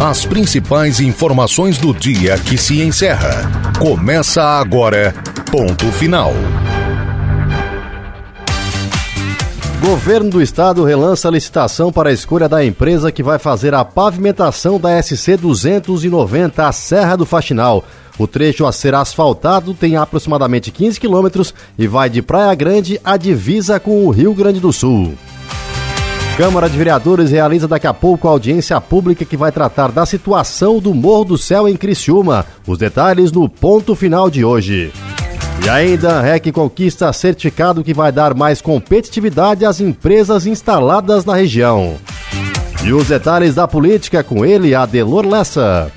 [0.00, 3.50] As principais informações do dia que se encerra.
[3.80, 5.12] Começa agora.
[5.50, 6.32] Ponto final.
[9.80, 13.84] Governo do Estado relança a licitação para a escolha da empresa que vai fazer a
[13.84, 17.84] pavimentação da SC 290 à Serra do Faxinal.
[18.16, 23.16] O trecho a ser asfaltado tem aproximadamente 15 quilômetros e vai de Praia Grande à
[23.16, 25.14] divisa com o Rio Grande do Sul.
[26.38, 30.78] Câmara de Vereadores realiza daqui a pouco a audiência pública que vai tratar da situação
[30.78, 32.46] do Morro do Céu em Criciúma.
[32.64, 34.92] Os detalhes no ponto final de hoje.
[35.66, 41.98] E ainda, REC conquista certificado que vai dar mais competitividade às empresas instaladas na região.
[42.86, 45.90] E os detalhes da política com ele, Adelor Lessa.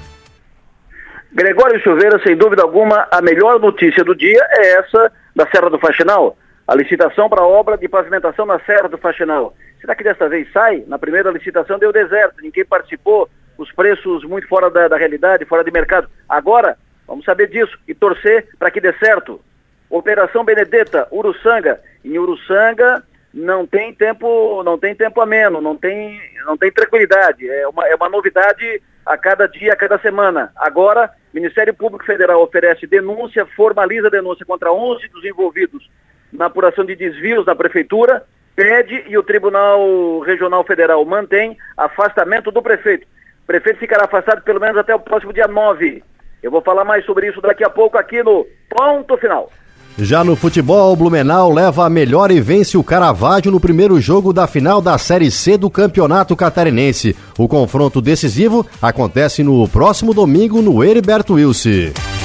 [1.31, 5.77] Gregório Silveira, sem dúvida alguma, a melhor notícia do dia é essa da Serra do
[5.77, 6.35] Faxinal.
[6.71, 9.53] A licitação para obra de pavimentação na Serra do Faxinal.
[9.81, 10.85] Será que desta vez sai?
[10.88, 15.66] Na primeira licitação deu deserto, ninguém participou, os preços muito fora da, da realidade, fora
[15.66, 16.07] de mercado.
[16.30, 19.42] Agora, vamos saber disso e torcer para que dê certo.
[19.89, 21.77] Operação Benedetta, Uruçanga.
[22.05, 27.49] Em Uruçanga não tem tempo, não tem tempo ameno, não tem, não tem tranquilidade.
[27.49, 30.53] É uma, é uma novidade a cada dia, a cada semana.
[30.55, 35.86] Agora, Ministério Público Federal oferece denúncia, formaliza a denúncia contra 11 dos envolvidos
[36.31, 38.23] na apuração de desvios da Prefeitura,
[38.55, 43.07] pede e o Tribunal Regional Federal mantém afastamento do prefeito.
[43.43, 46.03] O prefeito ficará afastado pelo menos até o próximo dia 9.
[46.41, 49.52] Eu vou falar mais sobre isso daqui a pouco aqui no Ponto Final.
[49.97, 54.47] Já no futebol, Blumenau leva a melhor e vence o Caravaggio no primeiro jogo da
[54.47, 57.15] final da Série C do Campeonato Catarinense.
[57.37, 62.20] O confronto decisivo acontece no próximo domingo no Heriberto Wilson.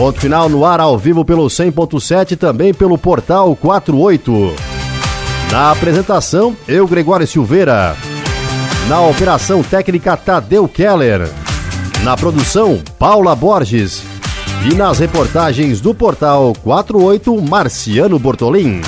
[0.00, 4.54] Ponto final no ar ao vivo pelo 100.7 e também pelo portal 48.
[5.52, 7.94] Na apresentação, eu, Gregório Silveira.
[8.88, 11.30] Na operação técnica, Tadeu Keller.
[12.02, 14.02] Na produção, Paula Borges.
[14.64, 18.80] E nas reportagens do portal 48, Marciano Bortolim.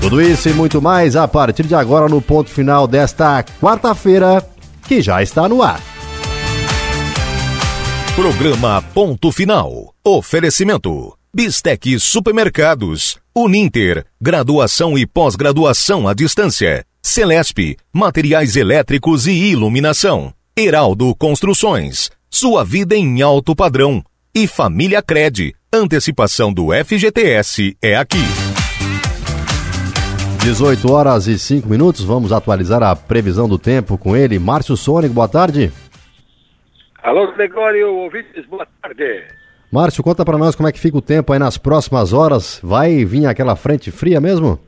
[0.00, 4.42] Tudo isso e muito mais a partir de agora no ponto final desta quarta-feira,
[4.88, 5.78] que já está no ar.
[8.18, 9.94] Programa Ponto Final.
[10.04, 11.16] Oferecimento.
[11.32, 13.16] Bistec Supermercados.
[13.32, 14.04] Uninter.
[14.20, 16.84] Graduação e pós-graduação à distância.
[17.00, 17.76] Celesp.
[17.94, 20.32] Materiais elétricos e iluminação.
[20.58, 22.10] Heraldo Construções.
[22.28, 24.02] Sua vida em alto padrão
[24.34, 25.54] e Família Cred.
[25.72, 28.18] Antecipação do FGTS é aqui.
[30.42, 34.40] 18 horas e 5 minutos, vamos atualizar a previsão do tempo com ele.
[34.40, 35.72] Márcio Sônico, boa tarde.
[37.02, 39.26] Alô, Gregório, ouvintes, boa tarde.
[39.72, 42.60] Márcio, conta para nós como é que fica o tempo aí nas próximas horas.
[42.62, 44.58] Vai vir aquela frente fria mesmo?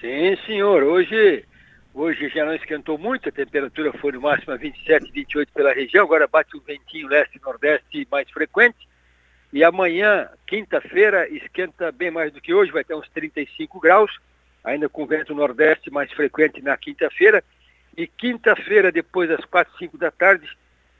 [0.00, 0.82] Sim, senhor.
[0.82, 1.44] Hoje
[1.92, 6.28] Hoje já não esquentou muito, a temperatura foi no máximo 27, 28 pela região, agora
[6.28, 8.88] bate um ventinho leste-nordeste mais frequente.
[9.52, 14.18] E amanhã, quinta-feira, esquenta bem mais do que hoje, vai ter uns 35 graus,
[14.62, 17.42] ainda com vento nordeste mais frequente na quinta-feira.
[17.96, 20.48] E quinta-feira, depois das 4, 5 da tarde,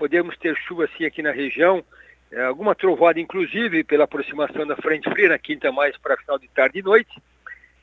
[0.01, 1.85] podemos ter chuva assim aqui na região,
[2.33, 6.49] é, alguma trovoada inclusive pela aproximação da frente fria na quinta mais para final de
[6.49, 7.23] tarde e noite.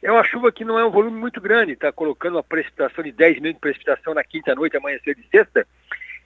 [0.02, 3.12] É uma chuva que não é um volume muito grande, está colocando uma precipitação de
[3.12, 5.68] 10 milímetros de precipitação na quinta-noite, amanhecer de sexta.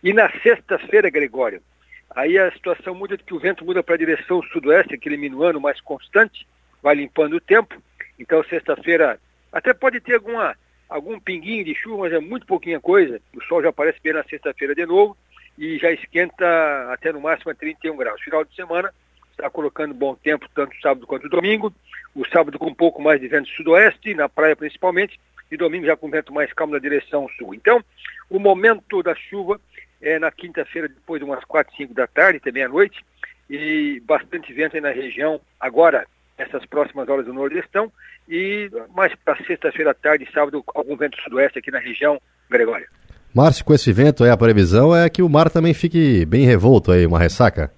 [0.02, 1.62] E na sexta-feira, Gregório,
[2.10, 5.82] aí a situação muda que o vento muda para a direção sudoeste, aquele minuano mais
[5.82, 6.48] constante,
[6.82, 7.76] vai limpando o tempo.
[8.18, 9.20] Então, sexta-feira,
[9.52, 10.56] até pode ter alguma,
[10.88, 13.22] algum pinguinho de chuva, mas é muito pouquinha coisa.
[13.36, 15.18] O sol já aparece bem na sexta-feira de novo
[15.62, 18.20] e já esquenta até no máximo a 31 graus.
[18.24, 18.92] Final de semana,
[19.30, 21.72] está colocando bom tempo tanto sábado quanto domingo.
[22.16, 25.20] O sábado com um pouco mais de vento sudoeste, na praia principalmente,
[25.52, 27.54] e domingo já com vento mais calmo na direção sul.
[27.54, 27.80] Então,
[28.28, 29.62] o momento da chuva
[30.02, 33.00] é na quinta-feira, depois de umas 4, 5 da tarde, também à noite,
[33.48, 36.08] e bastante vento aí na região, agora,
[36.40, 37.92] essas próximas horas do Nordestão,
[38.28, 42.88] e mais para sexta-feira à tarde, sábado, algum vento sudoeste aqui na região, Gregório.
[43.34, 46.92] Márcio, com esse vento aí, a previsão é que o mar também fique bem revolto
[46.92, 47.72] aí, uma ressaca?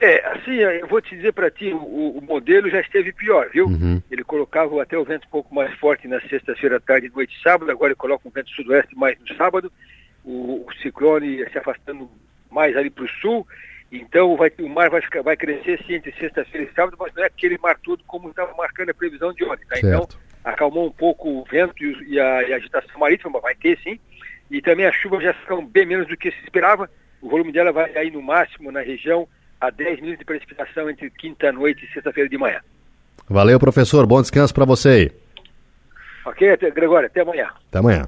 [0.00, 3.66] É, assim, eu vou te dizer para ti, o, o, modelo já esteve pior, viu?
[3.66, 4.02] Uhum.
[4.10, 7.70] Ele colocava até o vento um pouco mais forte na sexta-feira, tarde, noite e sábado,
[7.70, 9.72] agora ele coloca um vento sudoeste mais no sábado,
[10.22, 12.10] o, o ciclone se afastando
[12.50, 13.46] mais ali para o sul,
[13.90, 17.22] então vai, o mar vai, ficar, vai crescer sim entre sexta-feira e sábado, mas não
[17.22, 19.78] é aquele mar todo como estava marcando a previsão de ontem, tá?
[19.78, 20.06] Então,
[20.44, 23.78] acalmou um pouco o vento e, e, a, e a agitação marítima, mas vai ter
[23.82, 23.98] sim,
[24.50, 26.88] e também as chuvas já ficam bem menos do que se esperava,
[27.20, 29.26] o volume dela vai aí no máximo na região
[29.60, 32.60] a 10 minutos de precipitação entre quinta-noite e sexta-feira de manhã.
[33.28, 34.06] Valeu, professor.
[34.06, 35.12] Bom descanso para você aí.
[36.26, 37.48] Ok, até, Gregório, até amanhã.
[37.68, 38.06] Até amanhã.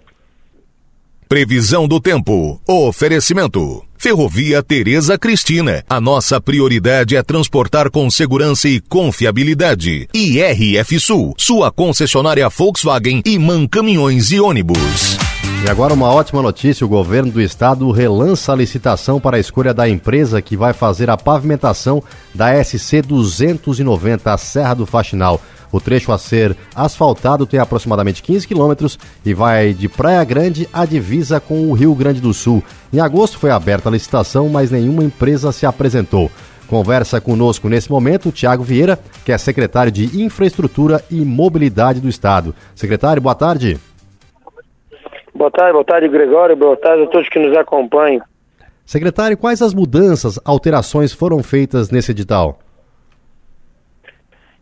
[1.28, 2.60] Previsão do tempo.
[2.68, 3.84] Oferecimento.
[3.98, 5.82] Ferrovia Tereza Cristina.
[5.88, 10.08] A nossa prioridade é transportar com segurança e confiabilidade.
[10.14, 15.25] E RF Sul, sua concessionária Volkswagen e Man Caminhões e Ônibus.
[15.66, 19.74] E agora uma ótima notícia: o governo do estado relança a licitação para a escolha
[19.74, 22.00] da empresa que vai fazer a pavimentação
[22.32, 25.40] da SC 290, a Serra do Faxinal.
[25.72, 30.84] O trecho a ser asfaltado tem aproximadamente 15 quilômetros e vai de Praia Grande à
[30.84, 32.62] divisa com o Rio Grande do Sul.
[32.92, 36.30] Em agosto foi aberta a licitação, mas nenhuma empresa se apresentou.
[36.69, 42.08] Conversa conosco nesse momento o Tiago Vieira, que é secretário de Infraestrutura e Mobilidade do
[42.08, 42.54] Estado.
[42.72, 43.80] Secretário, boa tarde.
[45.36, 46.56] Boa tarde, boa tarde, Gregório.
[46.56, 48.22] Boa tarde a todos que nos acompanham.
[48.86, 52.58] Secretário, quais as mudanças, alterações foram feitas nesse edital?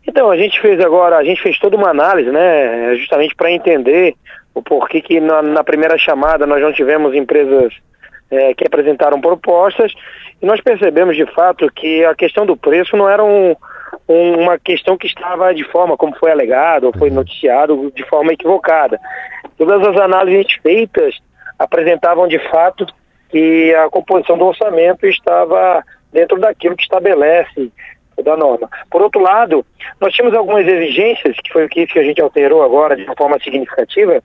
[0.07, 4.15] Então, a gente fez agora, a gente fez toda uma análise, né, justamente para entender
[4.53, 7.73] o porquê que na, na, primeira chamada nós não tivemos empresas
[8.31, 9.93] é, que apresentaram propostas
[10.43, 13.55] e nós percebemos de fato que a questão do preço não era um,
[14.09, 17.17] um, uma questão que estava de forma, como foi alegado ou foi uhum.
[17.17, 19.01] noticiado, de forma equivocada.
[19.57, 21.19] Todas as análises feitas
[21.59, 22.87] apresentavam de fato
[23.29, 27.73] que a composição do orçamento estava dentro daquilo que estabelece
[28.23, 28.69] da norma.
[28.91, 29.67] Por outro lado,
[30.01, 33.39] nós tínhamos algumas exigências, que foi o que a gente alterou agora de uma forma
[33.41, 34.23] significativa,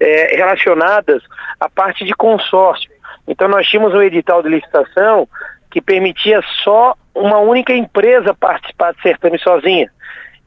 [0.00, 1.22] é, relacionadas
[1.60, 2.90] à parte de consórcio.
[3.28, 5.28] Então nós tínhamos um edital de licitação
[5.70, 9.90] que permitia só uma única empresa participar de certame sozinha.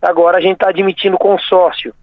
[0.01, 1.93] Agora a gente está admitindo consórcio.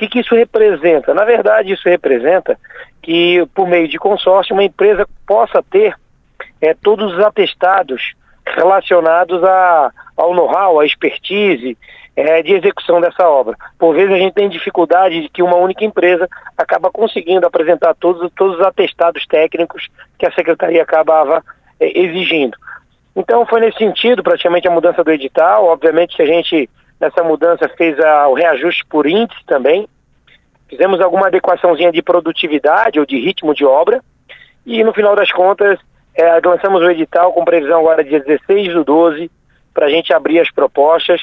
[0.00, 1.12] Que, que isso representa?
[1.12, 2.58] Na verdade, isso representa
[3.02, 5.94] que, por meio de consórcio, uma empresa possa ter
[6.58, 8.14] é, todos os atestados
[8.46, 11.76] relacionados a, ao know-how, à expertise
[12.16, 13.54] é, de execução dessa obra.
[13.78, 16.26] Por vezes a gente tem dificuldade de que uma única empresa
[16.56, 19.86] acaba conseguindo apresentar todos, todos os atestados técnicos
[20.18, 21.44] que a secretaria acabava
[21.78, 22.56] é, exigindo.
[23.14, 25.66] Então foi nesse sentido praticamente a mudança do edital.
[25.66, 26.70] Obviamente que a gente
[27.00, 29.88] nessa mudança fez a, o reajuste por índice também.
[30.68, 34.02] Fizemos alguma adequaçãozinha de produtividade ou de ritmo de obra.
[34.66, 35.78] E no final das contas
[36.14, 39.30] é, lançamos o edital com previsão agora dia 16 do 12
[39.72, 41.22] para a gente abrir as propostas,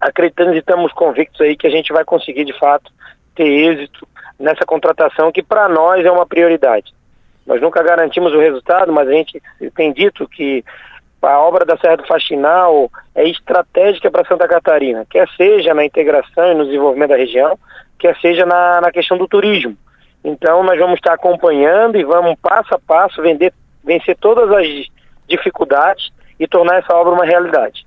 [0.00, 2.90] acreditando e estamos convictos aí que a gente vai conseguir de fato
[3.34, 4.08] ter êxito
[4.38, 6.94] nessa contratação que para nós é uma prioridade.
[7.46, 9.42] Nós nunca garantimos o resultado, mas a gente
[9.74, 10.64] tem dito que
[11.22, 16.52] a obra da Serra do Faxinal é estratégica para Santa Catarina, quer seja na integração
[16.52, 17.58] e no desenvolvimento da região,
[17.98, 19.76] quer seja na, na questão do turismo.
[20.24, 23.52] Então nós vamos estar acompanhando e vamos passo a passo vender
[23.84, 24.66] vencer todas as
[25.26, 27.86] dificuldades e tornar essa obra uma realidade.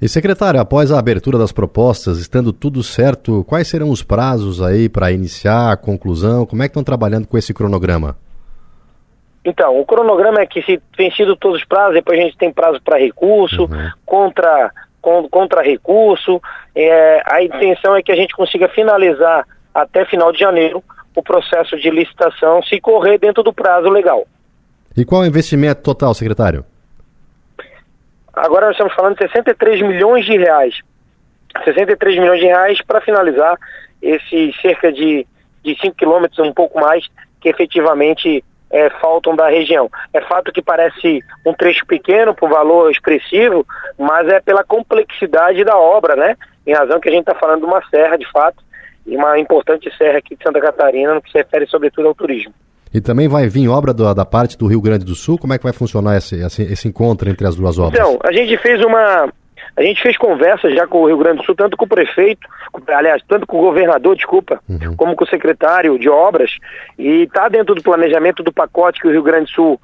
[0.00, 4.88] E secretário, após a abertura das propostas, estando tudo certo, quais serão os prazos aí
[4.88, 6.46] para iniciar a conclusão?
[6.46, 8.16] Como é que estão trabalhando com esse cronograma?
[9.44, 12.80] Então, o cronograma é que se vencido todos os prazos, depois a gente tem prazo
[12.82, 13.90] para recurso, uhum.
[14.04, 14.70] contra,
[15.30, 16.40] contra recurso.
[16.74, 20.82] É, a intenção é que a gente consiga finalizar até final de janeiro
[21.16, 24.26] o processo de licitação, se correr dentro do prazo legal.
[24.96, 26.64] E qual é o investimento total, secretário?
[28.32, 30.74] Agora nós estamos falando de 63 milhões de reais.
[31.64, 33.56] 63 milhões de reais para finalizar
[34.00, 35.26] esses cerca de,
[35.64, 37.06] de 5 quilômetros, um pouco mais,
[37.40, 39.90] que efetivamente é, faltam da região.
[40.12, 43.66] É fato que parece um trecho pequeno, por valor expressivo,
[43.98, 46.36] mas é pela complexidade da obra, né?
[46.66, 48.62] Em razão que a gente está falando de uma serra, de fato,
[49.06, 52.54] e uma importante serra aqui de Santa Catarina, no que se refere sobretudo ao turismo.
[52.92, 55.38] E também vai vir obra do, da parte do Rio Grande do Sul?
[55.38, 58.00] Como é que vai funcionar esse, esse, esse encontro entre as duas obras?
[58.00, 59.32] Então, a gente fez uma.
[59.76, 62.46] A gente fez conversas já com o Rio Grande do Sul, tanto com o prefeito,
[62.88, 64.96] aliás, tanto com o governador, desculpa, uhum.
[64.96, 66.56] como com o secretário de obras,
[66.98, 69.80] e está dentro do planejamento do pacote que o Rio Grande do Sul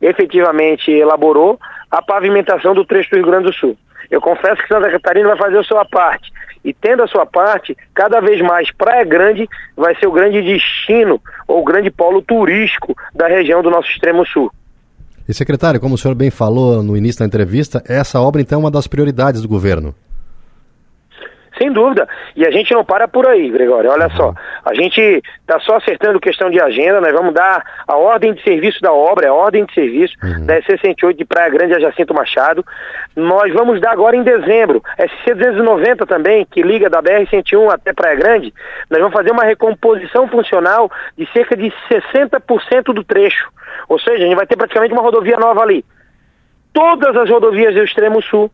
[0.00, 1.58] efetivamente elaborou
[1.90, 3.76] a pavimentação do trecho do Rio Grande do Sul.
[4.10, 6.32] Eu confesso que Santa Catarina vai fazer a sua parte.
[6.64, 11.20] E tendo a sua parte, cada vez mais Praia Grande vai ser o grande destino
[11.46, 14.50] ou o grande polo turístico da região do nosso extremo sul.
[15.28, 18.64] E secretário, como o senhor bem falou no início da entrevista, essa obra então é
[18.64, 19.94] uma das prioridades do governo.
[21.58, 22.06] Sem dúvida.
[22.34, 23.90] E a gente não para por aí, Gregório.
[23.90, 24.34] Olha só.
[24.64, 28.80] A gente está só acertando questão de agenda, nós vamos dar a ordem de serviço
[28.82, 30.44] da obra, a ordem de serviço uhum.
[30.44, 32.64] da SC-108 de Praia Grande a Jacinto Machado.
[33.14, 38.52] Nós vamos dar agora em dezembro, SC-290 também, que liga da BR-101 até Praia Grande.
[38.90, 43.48] Nós vamos fazer uma recomposição funcional de cerca de 60% do trecho.
[43.88, 45.84] Ou seja, a gente vai ter praticamente uma rodovia nova ali.
[46.72, 48.50] Todas as rodovias do extremo sul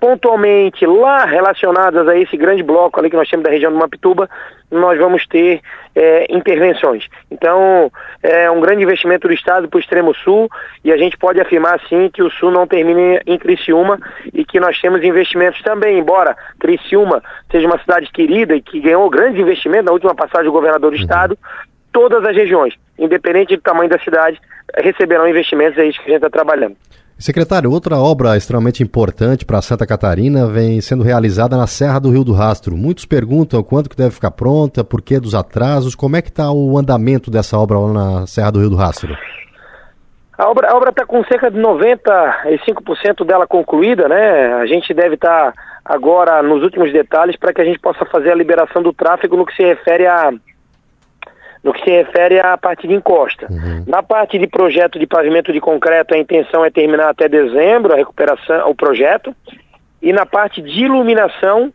[0.00, 4.28] pontualmente lá relacionadas a esse grande bloco ali que nós temos da região do Mapituba,
[4.70, 5.60] nós vamos ter
[5.94, 7.06] é, intervenções.
[7.30, 7.90] Então,
[8.22, 10.48] é um grande investimento do Estado para o extremo sul
[10.84, 13.98] e a gente pode afirmar sim que o sul não termine em Criciúma
[14.32, 19.08] e que nós temos investimentos também, embora Criciúma seja uma cidade querida e que ganhou
[19.08, 21.38] grandes investimentos na última passagem do governador do Estado,
[21.92, 24.40] todas as regiões, independente do tamanho da cidade,
[24.76, 26.76] receberão investimentos, é isso que a gente está trabalhando.
[27.18, 32.24] Secretário, outra obra extremamente importante para Santa Catarina vem sendo realizada na Serra do Rio
[32.24, 32.76] do Rastro.
[32.76, 36.50] Muitos perguntam quando que deve ficar pronta, por que dos atrasos, como é que está
[36.50, 39.16] o andamento dessa obra lá na Serra do Rio do Rastro?
[40.36, 44.52] A obra está com cerca de 95% dela concluída, né?
[44.54, 48.32] A gente deve estar tá agora nos últimos detalhes para que a gente possa fazer
[48.32, 50.32] a liberação do tráfego no que se refere a
[51.64, 53.46] no que se refere à parte de encosta.
[53.50, 53.84] Uhum.
[53.86, 57.96] Na parte de projeto de pavimento de concreto, a intenção é terminar até dezembro a
[57.96, 59.34] recuperação, o projeto.
[60.02, 61.72] E na parte de iluminação,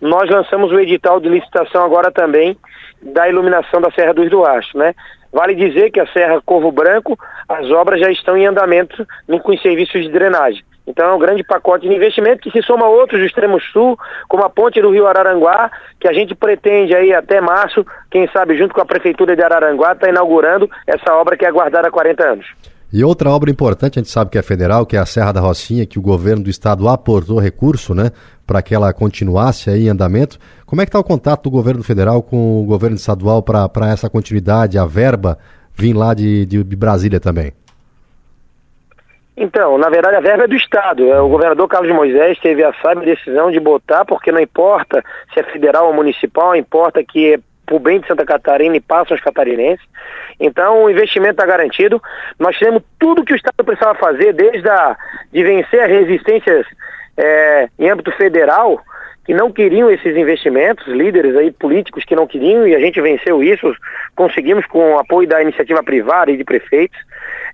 [0.00, 2.56] nós lançamos o edital de licitação agora também
[3.02, 4.94] da iluminação da Serra dos Duastro, né?
[5.32, 9.04] Vale dizer que a Serra Corvo Branco, as obras já estão em andamento
[9.42, 10.62] com serviços de drenagem.
[10.86, 13.98] Então é um grande pacote de investimento que se soma a outros do extremo sul,
[14.28, 18.56] como a ponte do Rio Araranguá, que a gente pretende aí até março, quem sabe
[18.56, 22.24] junto com a Prefeitura de Araranguá, está inaugurando essa obra que é aguardada há 40
[22.24, 22.46] anos.
[22.92, 25.40] E outra obra importante, a gente sabe que é federal, que é a Serra da
[25.40, 28.12] Rocinha, que o governo do estado aportou recurso, né,
[28.46, 30.38] para que ela continuasse aí em andamento.
[30.64, 34.08] Como é que está o contato do governo federal com o governo estadual para essa
[34.08, 35.38] continuidade, a verba
[35.74, 37.52] vir lá de, de, de Brasília também?
[39.36, 41.10] Então, na verdade, a verba é do Estado.
[41.10, 45.40] É, o governador Carlos Moisés teve a sábia decisão de botar, porque não importa se
[45.40, 49.22] é federal ou municipal, importa que é por bem de Santa Catarina e passam os
[49.22, 49.84] catarinenses.
[50.38, 52.00] Então, o investimento está garantido.
[52.38, 54.96] Nós temos tudo que o Estado precisava fazer, desde a,
[55.32, 56.66] de vencer as resistências
[57.16, 58.80] é, em âmbito federal,
[59.24, 63.42] que não queriam esses investimentos, líderes aí políticos que não queriam, e a gente venceu
[63.42, 63.74] isso,
[64.14, 66.98] conseguimos com o apoio da iniciativa privada e de prefeitos.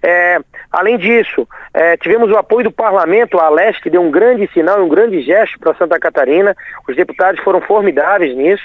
[0.02, 4.48] É, além disso, é, tivemos o apoio do parlamento, a Leste, que deu um grande
[4.52, 6.56] sinal, um grande gesto para Santa Catarina.
[6.88, 8.62] Os deputados foram formidáveis nisso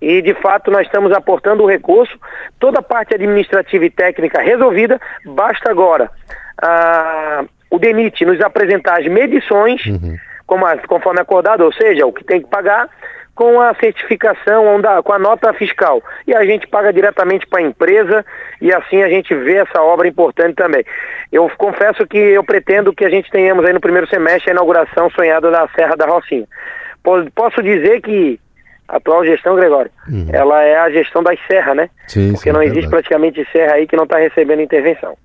[0.00, 2.18] e, de fato, nós estamos aportando o recurso.
[2.58, 6.10] Toda a parte administrativa e técnica resolvida, basta agora
[6.62, 10.16] ah, o DENIT nos apresentar as medições, uhum.
[10.46, 12.88] como a, conforme acordado, ou seja, o que tem que pagar,
[13.36, 14.64] com a certificação,
[15.04, 16.02] com a nota fiscal.
[16.26, 18.24] E a gente paga diretamente para a empresa
[18.62, 20.82] e assim a gente vê essa obra importante também.
[21.30, 25.10] Eu confesso que eu pretendo que a gente tenhamos aí no primeiro semestre a inauguração
[25.10, 26.46] sonhada da Serra da Rocinha.
[27.34, 28.40] Posso dizer que
[28.88, 30.28] a atual gestão, Gregório, uhum.
[30.32, 31.90] ela é a gestão das serras, né?
[32.06, 35.16] Sim, Porque sim, não é existe praticamente serra aí que não está recebendo intervenção.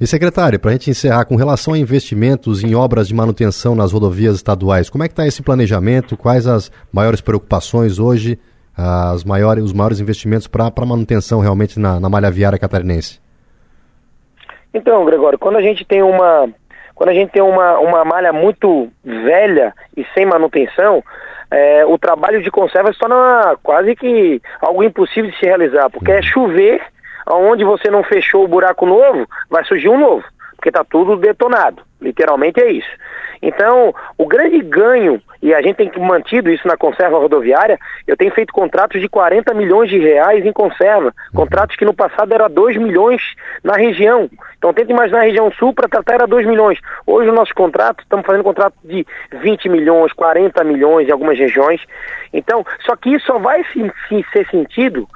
[0.00, 3.92] E secretário, para a gente encerrar, com relação a investimentos em obras de manutenção nas
[3.92, 6.16] rodovias estaduais, como é que está esse planejamento?
[6.16, 8.38] Quais as maiores preocupações hoje,
[8.74, 13.20] as maiores, os maiores investimentos para manutenção realmente na, na malha viária catarinense?
[14.72, 16.48] Então, Gregório, quando a gente tem uma
[16.94, 21.02] quando a gente tem uma, uma malha muito velha e sem manutenção,
[21.50, 26.10] é, o trabalho de conserva se torna quase que algo impossível de se realizar, porque
[26.10, 26.22] é uhum.
[26.22, 26.82] chover
[27.34, 30.24] onde você não fechou o buraco novo, vai surgir um novo,
[30.56, 31.82] porque está tudo detonado.
[32.00, 32.88] Literalmente é isso.
[33.42, 38.32] Então, o grande ganho, e a gente tem mantido isso na conserva rodoviária, eu tenho
[38.32, 41.12] feito contratos de 40 milhões de reais em conserva, uhum.
[41.34, 43.22] contratos que no passado era 2 milhões
[43.64, 44.28] na região.
[44.58, 46.78] Então, tenta imaginar a região sul para tratar era 2 milhões.
[47.06, 51.80] Hoje, o nosso contrato, estamos fazendo contrato de 20 milhões, 40 milhões em algumas regiões.
[52.32, 55.08] Então, só que isso só vai se, se ser sentido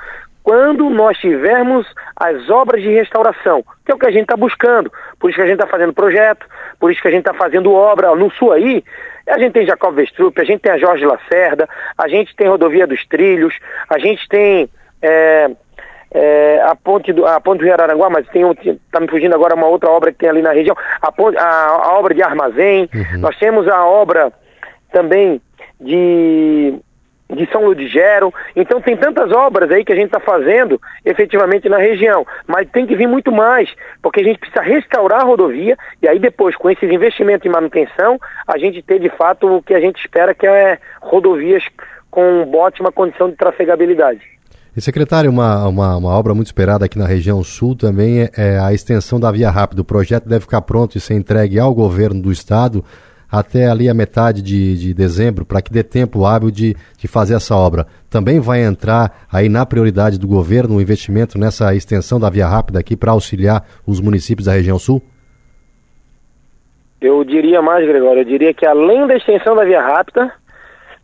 [0.44, 4.92] quando nós tivermos as obras de restauração, que é o que a gente está buscando.
[5.18, 6.46] Por isso que a gente está fazendo projeto,
[6.78, 8.14] por isso que a gente está fazendo obra.
[8.14, 8.84] No sul aí,
[9.26, 12.86] a gente tem Jacob Vestrup, a gente tem a Jorge Lacerda, a gente tem Rodovia
[12.86, 13.58] dos Trilhos,
[13.88, 14.68] a gente tem
[15.00, 15.50] é,
[16.12, 19.54] é, a, ponte do, a ponte do Rio Araranguá, mas tem está me fugindo agora
[19.54, 22.86] uma outra obra que tem ali na região, a, ponte, a, a obra de armazém,
[22.94, 23.20] uhum.
[23.20, 24.30] nós temos a obra
[24.92, 25.40] também
[25.80, 26.78] de
[27.32, 28.32] de São Ludigero.
[28.54, 32.86] Então tem tantas obras aí que a gente está fazendo efetivamente na região, mas tem
[32.86, 36.70] que vir muito mais, porque a gente precisa restaurar a rodovia e aí depois com
[36.70, 40.46] esses investimentos em manutenção, a gente ter de fato o que a gente espera que
[40.46, 41.64] é rodovias
[42.10, 44.20] com ótima condição de trafegabilidade.
[44.76, 48.58] E secretário, uma, uma, uma, obra muito esperada aqui na região sul também é, é
[48.58, 49.82] a extensão da Via Rápida.
[49.82, 52.84] O projeto deve ficar pronto e ser entregue ao governo do estado
[53.38, 57.34] até ali a metade de, de dezembro, para que dê tempo hábil de, de fazer
[57.34, 57.86] essa obra.
[58.08, 62.78] Também vai entrar aí na prioridade do governo o investimento nessa extensão da via rápida
[62.78, 65.02] aqui para auxiliar os municípios da região sul?
[67.00, 70.32] Eu diria mais, Gregório, eu diria que além da extensão da Via Rápida,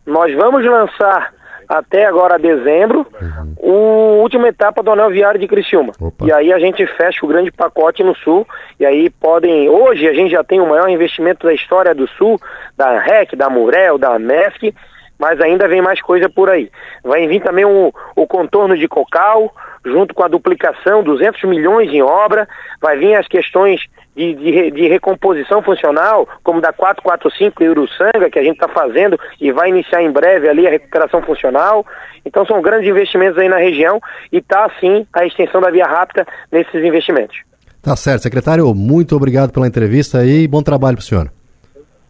[0.03, 1.31] nós vamos lançar
[1.71, 4.17] até agora dezembro, uhum.
[4.17, 5.93] a última etapa do anel viário de Criciúma.
[6.01, 6.25] Opa.
[6.25, 8.45] E aí a gente fecha o grande pacote no sul,
[8.77, 12.37] e aí podem, hoje a gente já tem o maior investimento da história do sul,
[12.75, 14.75] da REC, da Murel, da MESC,
[15.17, 16.69] mas ainda vem mais coisa por aí.
[17.05, 19.49] Vai vir também o, o contorno de Cocal,
[19.85, 22.49] junto com a duplicação, 200 milhões em obra,
[22.81, 23.81] vai vir as questões
[24.15, 29.17] de, de, de, recomposição funcional, como da 445 e Uruçanga, que a gente está fazendo
[29.39, 31.85] e vai iniciar em breve ali a recuperação funcional.
[32.25, 33.99] Então são grandes investimentos aí na região
[34.31, 37.37] e está sim a extensão da via rápida nesses investimentos.
[37.81, 41.31] Tá certo, secretário, muito obrigado pela entrevista e bom trabalho para o senhor.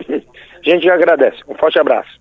[0.09, 1.37] A gente agradece.
[1.47, 2.19] Um forte abraço.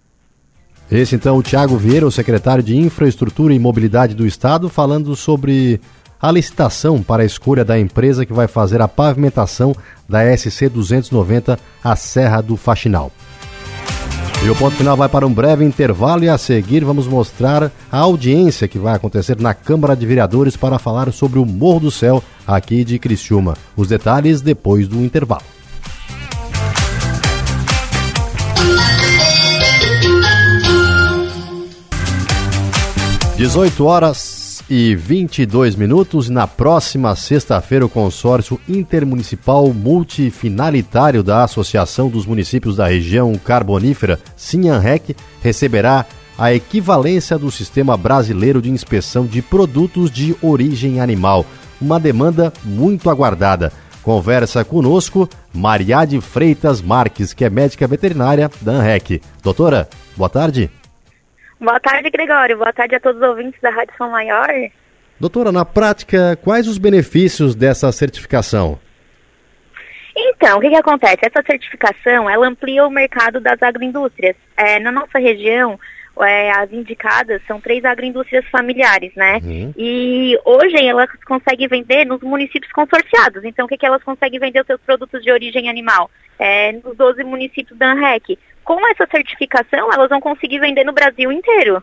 [0.91, 5.81] Esse então o Tiago Vieira, o secretário de Infraestrutura e Mobilidade do Estado, falando sobre
[6.21, 9.75] a licitação para a escolha da empresa que vai fazer a pavimentação
[10.09, 13.11] da SC 290 à Serra do Faxinal.
[14.43, 17.99] E o ponto final vai para um breve intervalo e a seguir vamos mostrar a
[17.99, 22.23] audiência que vai acontecer na Câmara de Vereadores para falar sobre o Morro do Céu
[22.47, 23.55] aqui de Criciúma.
[23.77, 25.43] Os detalhes depois do intervalo.
[33.37, 34.40] 18 horas
[34.71, 36.31] e 22 minutos.
[36.31, 45.17] Na próxima sexta-feira, o consórcio intermunicipal multifinalitário da Associação dos Municípios da Região Carbonífera, Sinhanrec,
[45.43, 46.07] receberá
[46.39, 51.45] a equivalência do Sistema Brasileiro de Inspeção de Produtos de Origem Animal,
[51.81, 53.73] uma demanda muito aguardada.
[54.03, 59.21] Conversa conosco Mariade Freitas Marques, que é médica veterinária da ANREC.
[59.43, 60.71] Doutora, boa tarde.
[61.61, 62.57] Boa tarde, Gregório.
[62.57, 64.49] Boa tarde a todos os ouvintes da Rádio São Maior.
[65.21, 68.79] Doutora, na prática, quais os benefícios dessa certificação?
[70.17, 71.19] Então, o que, que acontece?
[71.23, 74.35] Essa certificação, ela amplia o mercado das agroindústrias.
[74.57, 75.79] É, na nossa região,
[76.23, 79.39] é, as indicadas são três agroindústrias familiares, né?
[79.43, 79.75] Uhum.
[79.77, 83.45] E hoje elas conseguem vender nos municípios consorciados.
[83.45, 86.11] Então, o que, que elas conseguem vender os seus produtos de origem animal?
[86.39, 88.39] É, nos 12 municípios da ANREC
[88.71, 91.83] com essa certificação, elas vão conseguir vender no Brasil inteiro.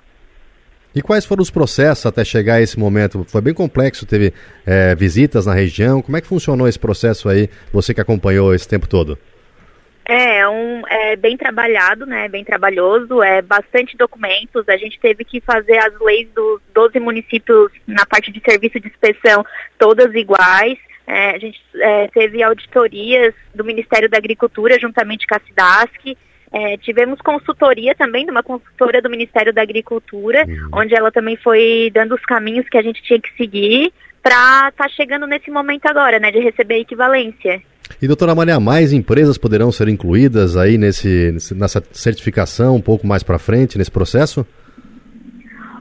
[0.96, 3.26] E quais foram os processos até chegar a esse momento?
[3.26, 4.34] Foi bem complexo, teve
[4.66, 6.02] é, visitas na região.
[6.02, 9.20] Como é que funcionou esse processo aí, você que acompanhou esse tempo todo?
[10.06, 12.30] É, um, é bem trabalhado, né?
[12.30, 14.70] Bem trabalhoso, é bastante documentos.
[14.70, 18.88] A gente teve que fazer as leis dos 12 municípios na parte de serviço de
[18.88, 19.46] inspeção
[19.78, 20.78] todas iguais.
[21.06, 26.18] É, a gente é, teve auditorias do Ministério da Agricultura juntamente com a SIDASC.
[26.52, 30.82] É, tivemos consultoria também de uma consultora do Ministério da Agricultura, uhum.
[30.82, 33.92] onde ela também foi dando os caminhos que a gente tinha que seguir
[34.24, 37.62] para estar tá chegando nesse momento agora, né, de receber a equivalência.
[38.02, 43.24] E doutora Maria, mais empresas poderão ser incluídas aí nesse, nessa certificação um pouco mais
[43.24, 44.46] para frente, nesse processo?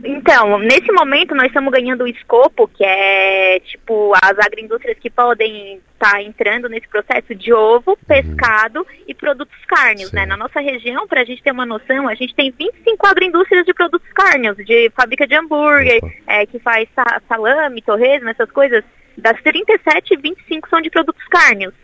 [0.06, 5.80] Então, nesse momento nós estamos ganhando o escopo, que é tipo as agroindústrias que podem
[5.94, 7.96] estar tá entrando nesse processo de ovo, uhum.
[8.06, 9.04] pescado uhum.
[9.08, 10.24] e produtos cárneos, né?
[10.24, 13.74] Na nossa região, para a gente ter uma noção, a gente tem 25 agroindústrias de
[13.74, 16.88] produtos cárneos, de fábrica de hambúrguer, é, que faz
[17.28, 18.84] salame, torresmo, essas coisas.
[19.18, 21.74] Das 37, 25 são de produtos cárneos.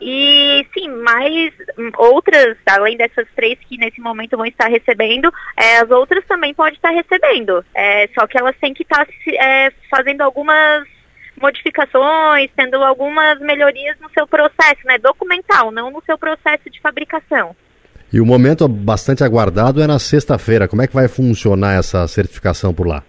[0.00, 1.52] E sim, mais
[1.96, 6.74] outras, além dessas três que nesse momento vão estar recebendo, é, as outras também podem
[6.74, 7.64] estar recebendo.
[7.74, 10.86] É, só que elas têm que estar é, fazendo algumas
[11.40, 17.54] modificações, tendo algumas melhorias no seu processo, né, documental, não no seu processo de fabricação.
[18.12, 20.68] E o momento bastante aguardado é na sexta-feira.
[20.68, 23.02] Como é que vai funcionar essa certificação por lá?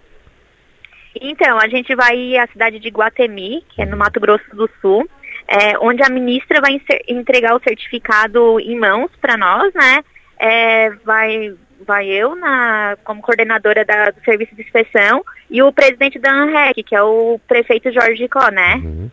[1.20, 5.08] Então, a gente vai à cidade de Guatemi, que é no Mato Grosso do Sul
[5.48, 10.04] é, onde a ministra vai entregar o certificado em mãos para nós, né?
[10.38, 11.54] É, vai,
[11.86, 16.82] vai eu na, como coordenadora da, do serviço de inspeção e o presidente da ANREC,
[16.82, 18.74] que é o prefeito Jorge Có, né?
[18.84, 19.10] Uhum.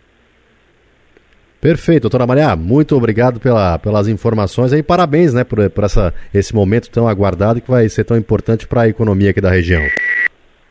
[1.62, 6.54] Perfeito, doutora Maria, muito obrigado pela, pelas informações e parabéns né, por, por essa, esse
[6.54, 9.82] momento tão aguardado que vai ser tão importante para a economia aqui da região.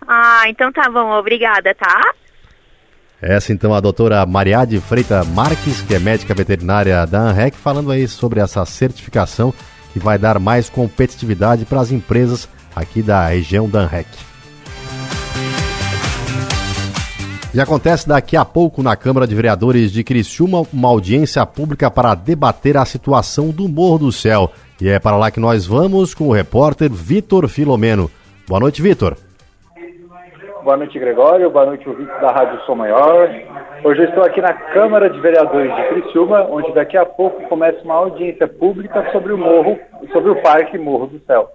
[0.07, 2.15] Ah, então tá bom, obrigada, tá?
[3.21, 8.07] Essa então a doutora Mariade Freita Marques, que é médica veterinária da ANREC, falando aí
[8.07, 9.53] sobre essa certificação
[9.93, 14.09] que vai dar mais competitividade para as empresas aqui da região da ANREC.
[17.55, 22.17] E acontece daqui a pouco na Câmara de Vereadores de Criciúma uma audiência pública para
[22.17, 24.51] debater a situação do Morro do Céu.
[24.81, 28.11] E é para lá que nós vamos com o repórter Vitor Filomeno.
[28.49, 29.17] Boa noite, Vitor.
[30.65, 31.51] Boa noite, Gregório.
[31.51, 33.29] Boa noite, ouvintes da Rádio Som Maior.
[33.85, 37.85] Hoje eu estou aqui na Câmara de Vereadores de Criciúma, onde daqui a pouco começa
[37.85, 39.79] uma audiência pública sobre o morro,
[40.11, 41.51] sobre o Parque Morro do Céu.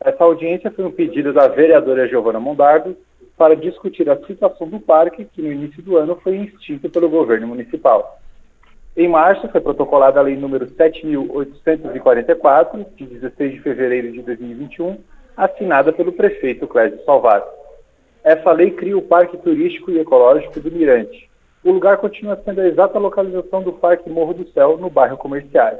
[0.00, 2.96] Essa audiência foi um pedido da vereadora Giovana Mondardo
[3.38, 7.46] para discutir a situação do parque, que no início do ano foi extinto pelo governo
[7.46, 8.18] municipal.
[8.96, 14.98] Em março, foi protocolada a lei número 7.844, de 16 de fevereiro de 2021,
[15.36, 17.59] assinada pelo prefeito Clésio Salvato.
[18.22, 21.28] Essa lei cria o Parque Turístico e Ecológico do Mirante.
[21.64, 25.78] O lugar continua sendo a exata localização do Parque Morro do Céu, no bairro Comerciário.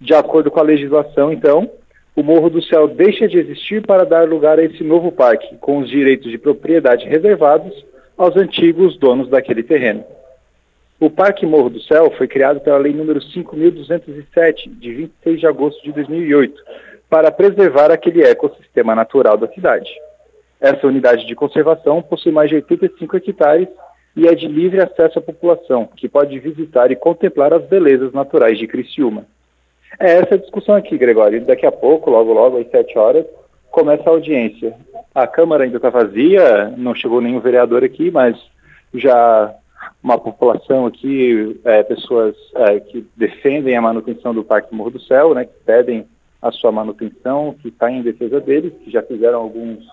[0.00, 1.70] De acordo com a legislação, então,
[2.14, 5.78] o Morro do Céu deixa de existir para dar lugar a esse novo parque, com
[5.78, 7.84] os direitos de propriedade reservados
[8.16, 10.04] aos antigos donos daquele terreno.
[11.00, 15.82] O Parque Morro do Céu foi criado pela Lei nº 5.207, de 26 de agosto
[15.82, 16.62] de 2008,
[17.08, 19.90] para preservar aquele ecossistema natural da cidade.
[20.62, 23.68] Essa unidade de conservação possui mais de 85 hectares
[24.14, 28.56] e é de livre acesso à população, que pode visitar e contemplar as belezas naturais
[28.56, 29.26] de Criciúma.
[29.98, 31.44] É essa a discussão aqui, Gregório.
[31.44, 33.26] Daqui a pouco, logo logo, às 7 horas,
[33.72, 34.72] começa a audiência.
[35.12, 38.38] A Câmara ainda está vazia, não chegou nenhum vereador aqui, mas
[38.94, 39.52] já
[40.00, 45.34] uma população aqui, é, pessoas é, que defendem a manutenção do Parque Morro do Céu,
[45.34, 46.06] né, que pedem
[46.40, 49.84] a sua manutenção, que está em defesa deles, que já fizeram alguns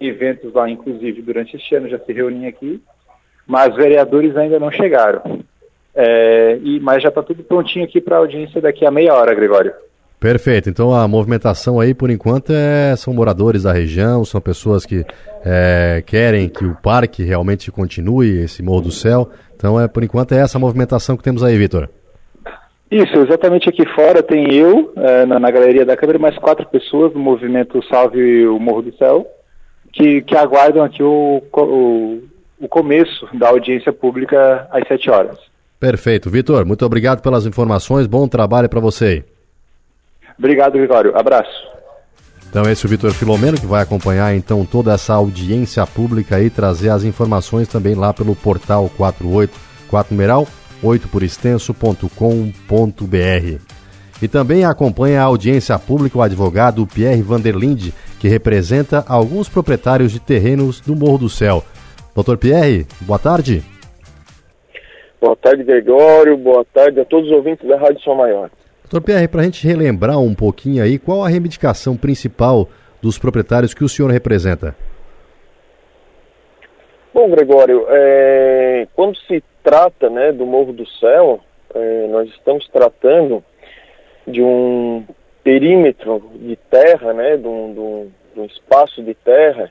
[0.00, 2.80] eventos lá, inclusive durante este ano, já se reúnem aqui,
[3.46, 5.40] mas vereadores ainda não chegaram.
[5.94, 9.34] É, e, mas já está tudo prontinho aqui para a audiência daqui a meia hora,
[9.34, 9.72] Gregório.
[10.20, 10.68] Perfeito.
[10.68, 15.04] Então a movimentação aí, por enquanto, é, são moradores da região, são pessoas que
[15.44, 19.28] é, querem que o parque realmente continue, esse Morro do Céu.
[19.56, 21.88] Então, é, por enquanto, é essa movimentação que temos aí, Vitor.
[22.90, 27.12] Isso, exatamente aqui fora tem eu, é, na, na, galeria da Câmara, mais quatro pessoas
[27.12, 29.26] do movimento Salve o Morro do Céu,
[29.98, 32.22] que, que aguardam aqui o, o,
[32.60, 35.36] o começo da audiência pública às sete horas.
[35.80, 36.30] Perfeito.
[36.30, 38.06] Vitor, muito obrigado pelas informações.
[38.06, 39.24] Bom trabalho para você.
[40.38, 41.16] Obrigado, Gregório.
[41.16, 41.68] Abraço.
[42.48, 46.48] Então esse é o Vitor Filomeno que vai acompanhar então toda essa audiência pública e
[46.48, 50.46] trazer as informações também lá pelo portal 484 numeral
[50.82, 53.77] 8 por extenso.com.br.
[54.20, 60.20] E também acompanha a audiência pública o advogado Pierre Vanderlinde, que representa alguns proprietários de
[60.20, 61.62] terrenos do Morro do Céu.
[62.14, 63.62] Doutor Pierre, boa tarde.
[65.20, 66.36] Boa tarde, Gregório.
[66.36, 68.50] Boa tarde a todos os ouvintes da Rádio Som Maior.
[68.82, 72.68] Doutor Pierre, para a gente relembrar um pouquinho aí, qual a reivindicação principal
[73.02, 74.74] dos proprietários que o senhor representa?
[77.12, 81.40] Bom, Gregório, é, quando se trata né, do Morro do Céu,
[81.74, 83.42] é, nós estamos tratando
[84.30, 85.04] de um
[85.42, 89.70] perímetro de terra, né, de um, de um, de um espaço de terra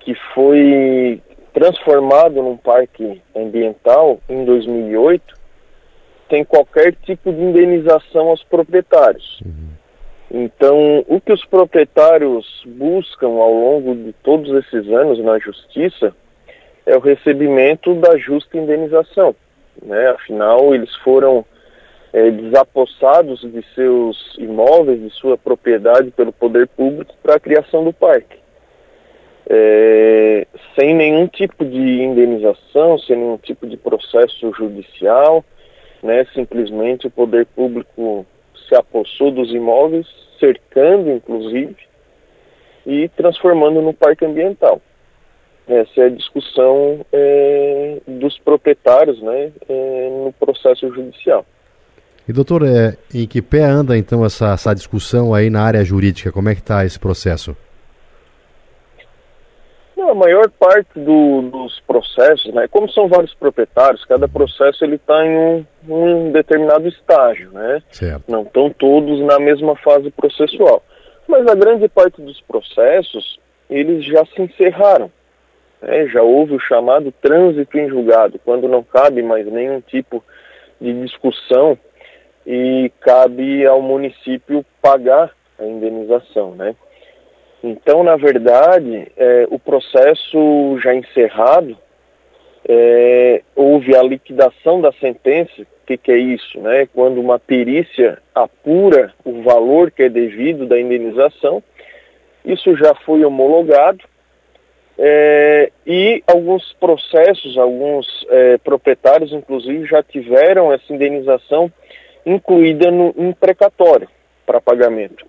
[0.00, 5.34] que foi transformado num parque ambiental em 2008,
[6.28, 9.40] tem qualquer tipo de indenização aos proprietários.
[9.44, 9.68] Uhum.
[10.30, 16.14] Então, o que os proprietários buscam ao longo de todos esses anos na justiça
[16.84, 19.34] é o recebimento da justa indenização.
[19.82, 20.08] Né?
[20.08, 21.44] Afinal, eles foram
[22.12, 27.92] é, desapossados de seus imóveis, de sua propriedade pelo poder público para a criação do
[27.92, 28.38] parque
[29.48, 30.46] é,
[30.78, 35.44] sem nenhum tipo de indenização, sem nenhum tipo de processo judicial,
[36.02, 38.26] né, simplesmente o poder público
[38.68, 40.06] se apossou dos imóveis,
[40.38, 41.76] cercando inclusive,
[42.86, 44.80] e transformando no parque ambiental.
[45.66, 51.44] Essa é a discussão é, dos proprietários né, é, no processo judicial.
[52.28, 56.30] E doutor, é, em que pé anda então essa, essa discussão aí na área jurídica?
[56.30, 57.56] Como é que está esse processo?
[59.96, 64.96] Não, a maior parte do, dos processos, né, como são vários proprietários, cada processo ele
[64.96, 67.82] está em um, um, determinado estágio, né?
[67.90, 68.24] Certo.
[68.28, 70.84] Não estão todos na mesma fase processual.
[71.26, 75.10] Mas a grande parte dos processos, eles já se encerraram.
[75.80, 76.06] Né?
[76.08, 80.22] Já houve o chamado trânsito em julgado, quando não cabe mais nenhum tipo
[80.78, 81.78] de discussão
[82.50, 86.74] e cabe ao município pagar a indenização, né?
[87.62, 91.76] Então, na verdade, é, o processo já encerrado,
[92.66, 95.60] é, houve a liquidação da sentença.
[95.60, 96.58] O que, que, é isso?
[96.58, 96.88] Né?
[96.94, 101.62] Quando uma perícia apura o valor que é devido da indenização,
[102.44, 104.04] isso já foi homologado
[104.98, 111.70] é, e alguns processos, alguns é, proprietários, inclusive, já tiveram essa indenização
[112.28, 114.08] incluída no imprecatório
[114.46, 115.26] para pagamento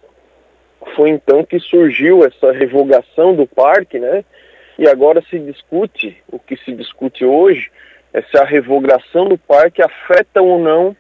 [0.96, 4.24] foi então que surgiu essa revogação do parque, né?
[4.78, 7.70] E agora se discute, o que se discute hoje,
[8.14, 10.96] é se a revogação do parque afeta ou não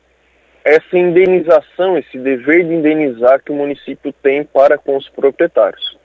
[0.63, 5.97] essa indenização, esse dever de indenizar que o município tem para com os proprietários.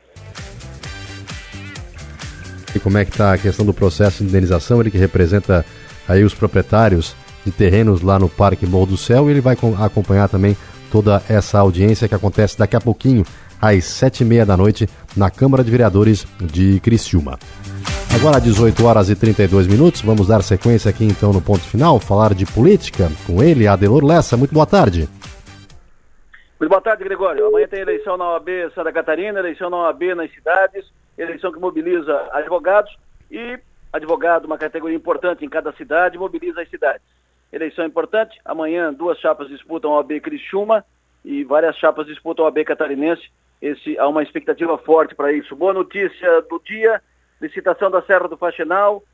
[2.74, 4.80] E como é que está a questão do processo de indenização?
[4.80, 5.64] Ele que representa
[6.08, 10.28] aí os proprietários de terrenos lá no Parque Morro do Céu e ele vai acompanhar
[10.28, 10.56] também
[10.90, 13.24] toda essa audiência que acontece daqui a pouquinho,
[13.60, 17.38] às sete e meia da noite, na Câmara de Vereadores de Criciúma.
[18.14, 22.32] Agora, 18 horas e 32 minutos, vamos dar sequência aqui então no ponto final, falar
[22.32, 24.36] de política com ele, Adelor Lessa.
[24.36, 25.08] Muito boa tarde.
[26.60, 27.48] Muito boa tarde, Gregório.
[27.48, 30.84] Amanhã tem eleição na OAB Santa Catarina, eleição na OAB nas cidades,
[31.18, 32.96] eleição que mobiliza advogados
[33.30, 33.58] e
[33.92, 37.02] advogado, uma categoria importante em cada cidade, mobiliza as cidades.
[37.54, 40.84] Eleição importante, amanhã duas chapas disputam a OAB Criciúma
[41.24, 43.30] e várias chapas disputam a OAB Catarinense.
[43.62, 45.54] Esse, há uma expectativa forte para isso.
[45.54, 47.00] Boa notícia do dia,
[47.40, 49.04] licitação da Serra do Faxinal.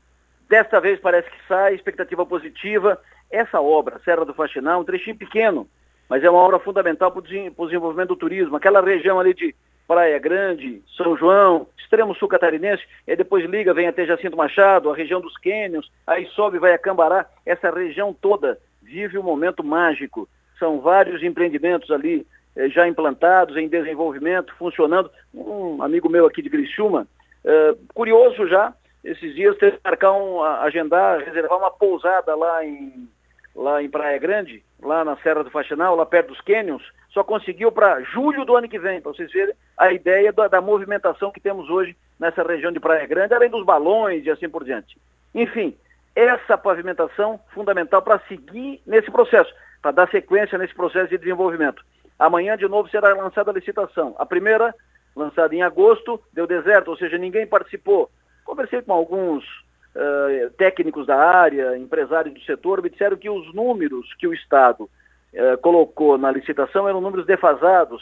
[0.49, 2.99] Desta vez parece que sai, expectativa positiva.
[3.29, 5.69] Essa obra, Serra do Faxinal, um trechinho pequeno,
[6.09, 8.55] mas é uma obra fundamental para o desenvolvimento do turismo.
[8.55, 9.55] Aquela região ali de
[9.91, 14.95] Praia Grande, São João, extremo sul catarinense, e depois liga, vem até Jacinto Machado, a
[14.95, 17.25] região dos Cânions, aí sobe, vai a Cambará.
[17.45, 20.29] Essa região toda vive um momento mágico.
[20.57, 22.25] São vários empreendimentos ali
[22.55, 25.11] eh, já implantados, em desenvolvimento, funcionando.
[25.33, 27.05] Um amigo meu aqui de Criciúma,
[27.43, 28.73] é, curioso já,
[29.03, 33.09] esses dias, teve que marcar um, agendar, reservar uma pousada lá em,
[33.53, 37.73] lá em Praia Grande, lá na Serra do Faxinal, lá perto dos Canyons, só conseguiu
[37.73, 41.39] para julho do ano que vem, para vocês verem a ideia da, da, movimentação que
[41.39, 44.95] temos hoje nessa região de Praia Grande, além dos balões e assim por diante.
[45.33, 45.75] Enfim,
[46.15, 51.83] essa pavimentação fundamental para seguir nesse processo, para dar sequência nesse processo de desenvolvimento.
[52.19, 54.15] Amanhã, de novo, será lançada a licitação.
[54.19, 54.71] A primeira
[55.15, 58.07] lançado em agosto, deu deserto, ou seja, ninguém participou.
[58.45, 64.13] Conversei com alguns uh, técnicos da área, empresários do setor, me disseram que os números
[64.19, 68.01] que o Estado uh, colocou na licitação eram números defasados,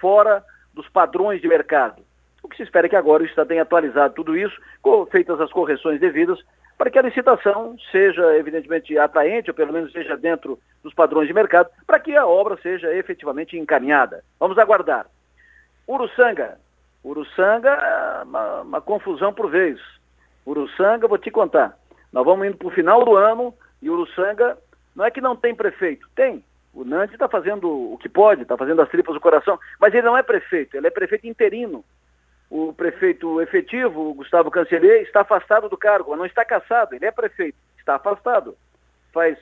[0.00, 2.02] fora dos padrões de mercado.
[2.42, 4.56] O que se espera é que agora o Estado tenha atualizado tudo isso,
[5.10, 6.38] feitas as correções devidas,
[6.76, 11.34] para que a licitação seja evidentemente atraente, ou pelo menos seja dentro dos padrões de
[11.34, 14.22] mercado, para que a obra seja efetivamente encaminhada.
[14.38, 15.06] Vamos aguardar.
[15.88, 16.58] Uruçanga.
[17.04, 19.80] Uruçanga uma, uma confusão por vez.
[20.46, 21.76] Uruçanga, vou te contar.
[22.12, 23.52] Nós vamos indo para o final do ano
[23.82, 24.56] e Uruçanga
[24.94, 26.08] não é que não tem prefeito.
[26.14, 26.44] Tem.
[26.78, 30.06] O Nante está fazendo o que pode, está fazendo as tripas do coração, mas ele
[30.06, 31.84] não é prefeito, ele é prefeito interino.
[32.48, 37.58] O prefeito efetivo, Gustavo Canceler, está afastado do cargo, não está caçado, ele é prefeito,
[37.76, 38.56] está afastado.
[39.12, 39.36] Faz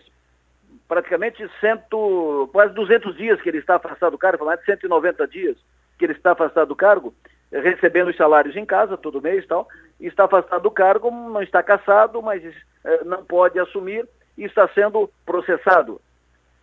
[0.89, 5.59] praticamente cento, quase 200 dias que ele está afastado do cargo, mais de 190 dias
[5.99, 7.15] que ele está afastado do cargo,
[7.53, 9.69] recebendo os salários em casa todo mês e tal,
[10.01, 15.11] está afastado do cargo, não está caçado, mas eh, não pode assumir e está sendo
[15.27, 16.01] processado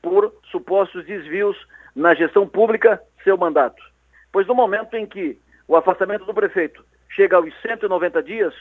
[0.03, 1.57] por supostos desvios
[1.95, 3.81] na gestão pública seu mandato.
[4.31, 8.53] Pois no momento em que o afastamento do prefeito chega aos 190 dias,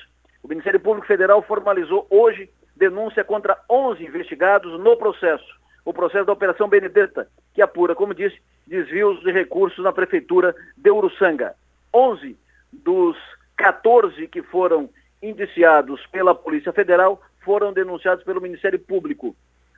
[0.42, 6.32] o Ministério Público Federal formalizou hoje denúncia contra 11 investigados no processo, o processo da
[6.32, 11.54] Operação Benedetta, que apura, como disse, desvios de recursos na prefeitura de Uruçanga.
[11.92, 12.38] 11
[12.72, 13.16] dos
[13.56, 14.88] 14 que foram
[15.20, 19.34] indiciados pela Polícia Federal foram denunciados pelo Ministério Público.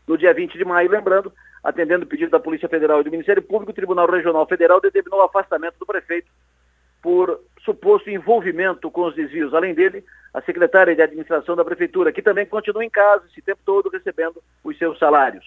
[0.07, 3.43] No dia 20 de maio, lembrando, atendendo o pedido da Polícia Federal e do Ministério
[3.43, 6.31] Público, o Tribunal Regional Federal determinou o afastamento do prefeito
[7.03, 9.55] por suposto envolvimento com os desvios.
[9.55, 13.61] Além dele, a secretária de administração da prefeitura, que também continua em casa esse tempo
[13.64, 15.45] todo recebendo os seus salários.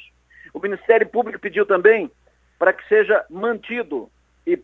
[0.53, 2.09] O Ministério Público pediu também
[2.57, 4.09] para que seja mantido
[4.45, 4.59] e,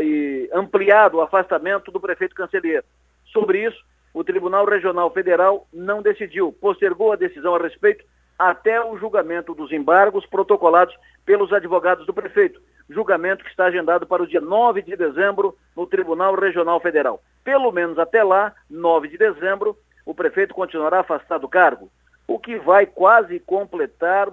[0.00, 2.84] e, ampliado o afastamento do prefeito Cancelheiro.
[3.26, 8.04] Sobre isso, o Tribunal Regional Federal não decidiu, postergou a decisão a respeito
[8.38, 10.94] até o julgamento dos embargos protocolados
[11.24, 15.86] pelos advogados do prefeito, julgamento que está agendado para o dia 9 de dezembro no
[15.86, 17.22] Tribunal Regional Federal.
[17.42, 21.90] Pelo menos até lá, 9 de dezembro, o prefeito continuará afastado do cargo,
[22.28, 24.28] o que vai quase completar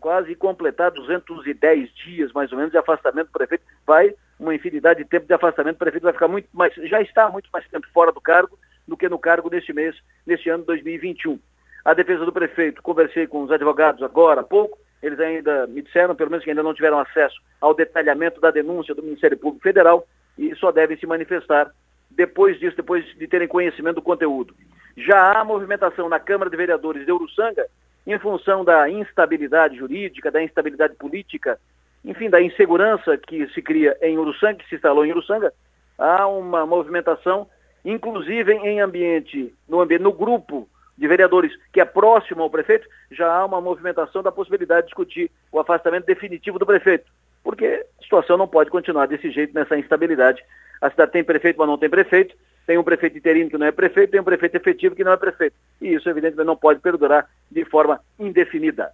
[0.00, 5.08] quase completar 210 dias, mais ou menos, de afastamento do prefeito, vai uma infinidade de
[5.08, 8.10] tempo de afastamento, o prefeito vai ficar muito mais, já está muito mais tempo fora
[8.10, 9.94] do cargo do que no cargo neste mês,
[10.26, 11.38] neste ano 2021.
[11.84, 16.14] A defesa do prefeito, conversei com os advogados agora há pouco, eles ainda me disseram,
[16.14, 20.06] pelo menos que ainda não tiveram acesso ao detalhamento da denúncia do Ministério Público Federal
[20.38, 21.70] e só devem se manifestar
[22.10, 24.54] depois disso, depois de terem conhecimento do conteúdo.
[24.96, 27.66] Já há movimentação na Câmara de Vereadores de Uruçanga
[28.06, 31.58] em função da instabilidade jurídica, da instabilidade política,
[32.04, 35.52] enfim, da insegurança que se cria em Uruçanga, que se instalou em Uruçanga,
[35.98, 37.46] há uma movimentação
[37.84, 40.68] inclusive em ambiente, no ambiente, no grupo
[41.00, 45.30] de vereadores que é próximo ao prefeito, já há uma movimentação da possibilidade de discutir
[45.50, 47.10] o afastamento definitivo do prefeito.
[47.42, 50.44] Porque a situação não pode continuar desse jeito, nessa instabilidade.
[50.78, 52.36] A cidade tem prefeito, mas não tem prefeito.
[52.66, 55.16] Tem um prefeito interino que não é prefeito, tem um prefeito efetivo que não é
[55.16, 55.56] prefeito.
[55.80, 58.92] E isso, evidentemente, não pode perdurar de forma indefinida.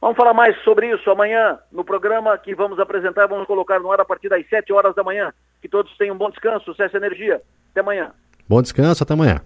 [0.00, 3.26] Vamos falar mais sobre isso amanhã no programa que vamos apresentar.
[3.26, 5.30] Vamos colocar no ar a partir das 7 horas da manhã.
[5.60, 7.42] Que todos tenham um bom descanso, sucesso e energia.
[7.70, 8.12] Até amanhã.
[8.48, 9.42] Bom descanso, até amanhã.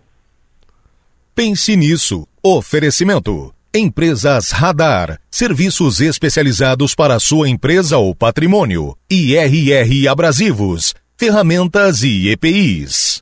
[1.37, 2.27] Pense nisso.
[2.43, 3.53] Oferecimento.
[3.75, 5.21] Empresas Radar.
[5.31, 8.97] Serviços especializados para sua empresa ou patrimônio.
[9.11, 10.95] IRR Abrasivos.
[11.15, 13.21] Ferramentas e EPIs.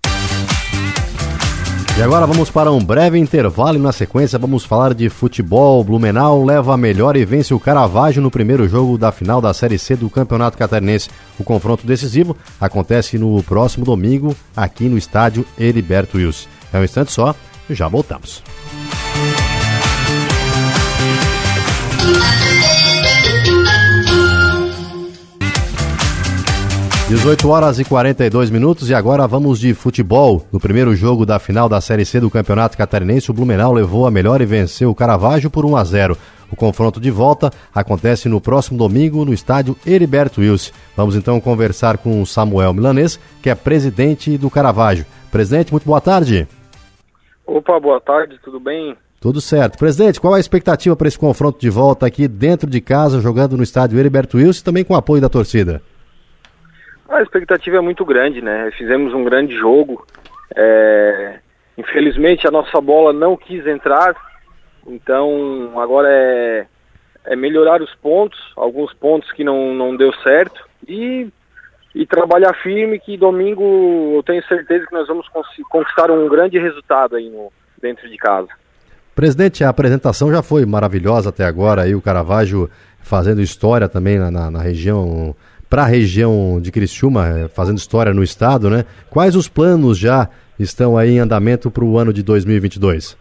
[1.99, 5.83] E agora vamos para um breve intervalo e na sequência vamos falar de futebol.
[5.83, 9.77] Blumenau leva a melhor e vence o Caravaggio no primeiro jogo da final da Série
[9.77, 11.11] C do Campeonato Catarinense.
[11.37, 16.49] O confronto decisivo acontece no próximo domingo aqui no estádio Heriberto Wilson.
[16.73, 17.35] É um instante só,
[17.71, 18.43] já voltamos.
[27.09, 30.45] 18 horas e 42 minutos e agora vamos de futebol.
[30.51, 34.11] No primeiro jogo da final da Série C do Campeonato Catarinense, o Blumenau levou a
[34.11, 36.19] melhor e venceu o Caravaggio por 1 a 0.
[36.51, 40.73] O confronto de volta acontece no próximo domingo no estádio Heriberto Wilson.
[40.97, 45.05] Vamos então conversar com o Samuel Milanês, que é presidente do Caravaggio.
[45.31, 46.49] Presidente, muito boa tarde.
[47.47, 48.97] Opa, boa tarde, tudo bem?
[49.21, 49.79] Tudo certo.
[49.79, 53.63] Presidente, qual a expectativa para esse confronto de volta aqui dentro de casa, jogando no
[53.63, 55.83] estádio Heriberto Wilson e também com o apoio da torcida?
[57.09, 58.71] A expectativa é muito grande, né?
[58.77, 60.07] Fizemos um grande jogo.
[60.55, 61.39] É...
[61.77, 64.15] Infelizmente a nossa bola não quis entrar,
[64.87, 66.67] então agora é,
[67.25, 71.29] é melhorar os pontos, alguns pontos que não, não deu certo e,
[71.95, 75.27] e trabalhar firme que domingo eu tenho certeza que nós vamos
[75.71, 78.49] conquistar um grande resultado aí no, dentro de casa.
[79.15, 82.69] Presidente, a apresentação já foi maravilhosa até agora, aí o Caravaggio
[83.01, 85.37] fazendo história também na, na, na região
[85.71, 88.85] para a região de Criciúma, eh, fazendo história no estado, né?
[89.11, 90.29] Quais os planos já
[90.59, 93.17] estão aí em andamento para o ano de 2022?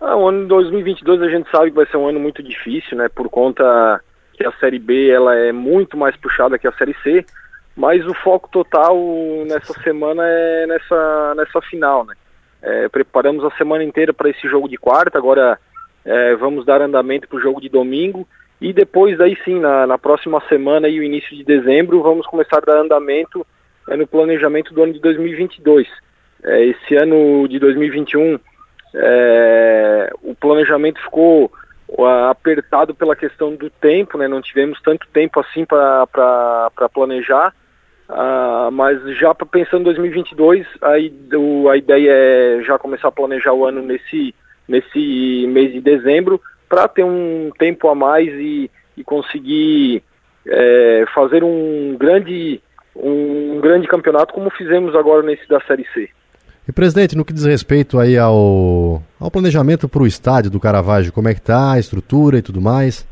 [0.00, 2.96] Ah, o ano de 2022 a gente sabe que vai ser um ano muito difícil,
[2.96, 3.08] né?
[3.08, 4.00] Por conta
[4.36, 7.24] que a Série B ela é muito mais puxada que a Série C,
[7.76, 8.96] mas o foco total
[9.46, 12.14] nessa semana é nessa, nessa final, né?
[12.62, 15.58] É, preparamos a semana inteira para esse jogo de quarta, agora
[16.04, 18.26] é, vamos dar andamento para o jogo de domingo
[18.60, 22.58] e depois, daí sim, na, na próxima semana e o início de dezembro, vamos começar
[22.58, 23.46] a dar andamento
[23.88, 25.86] é, no planejamento do ano de 2022.
[26.42, 28.38] É, esse ano de 2021,
[28.94, 31.52] é, o planejamento ficou
[32.30, 34.26] apertado pela questão do tempo, né?
[34.26, 36.60] não tivemos tanto tempo assim para
[36.92, 37.54] planejar,
[38.08, 43.52] uh, mas já pensando em 2022, aí, o, a ideia é já começar a planejar
[43.52, 44.34] o ano nesse,
[44.66, 50.02] nesse mês de dezembro, para ter um tempo a mais e, e conseguir
[50.46, 52.60] é, fazer um grande,
[52.94, 56.08] um grande campeonato como fizemos agora nesse da Série C.
[56.68, 61.12] E presidente, no que diz respeito aí ao, ao planejamento para o estádio do Caravaggio,
[61.12, 63.06] como é que está a estrutura e tudo mais?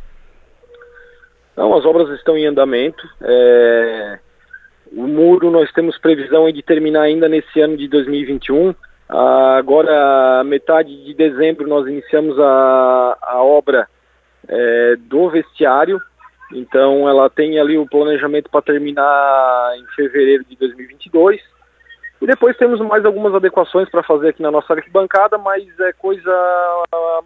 [1.57, 3.09] Não, as obras estão em andamento.
[3.23, 4.19] É,
[4.93, 8.75] o muro nós temos previsão de terminar ainda nesse ano de 2021.
[9.09, 13.87] Agora, metade de dezembro, nós iniciamos a, a obra
[14.49, 16.03] é, do vestiário.
[16.53, 21.41] Então, ela tem ali o planejamento para terminar em fevereiro de 2022.
[22.25, 26.33] E depois temos mais algumas adequações para fazer aqui na nossa arquibancada, mas é coisa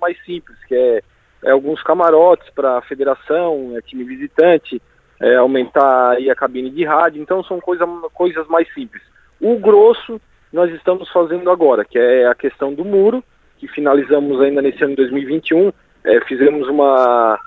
[0.01, 1.01] mais simples, que é,
[1.45, 4.83] é alguns camarotes para a federação, é time visitante,
[5.21, 7.23] é aumentar a cabine de rádio.
[7.23, 9.01] Então, são coisa, coisas mais simples.
[9.41, 10.21] O grosso
[10.53, 13.23] nós estamos fazendo agora, que é a questão do muro,
[13.57, 15.73] que finalizamos ainda nesse ano de 2021.
[16.03, 17.39] É, fizemos uma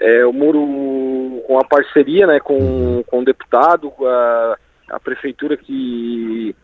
[0.00, 4.56] é, o muro com a parceria né, com, com o deputado, a,
[4.90, 6.54] a prefeitura que,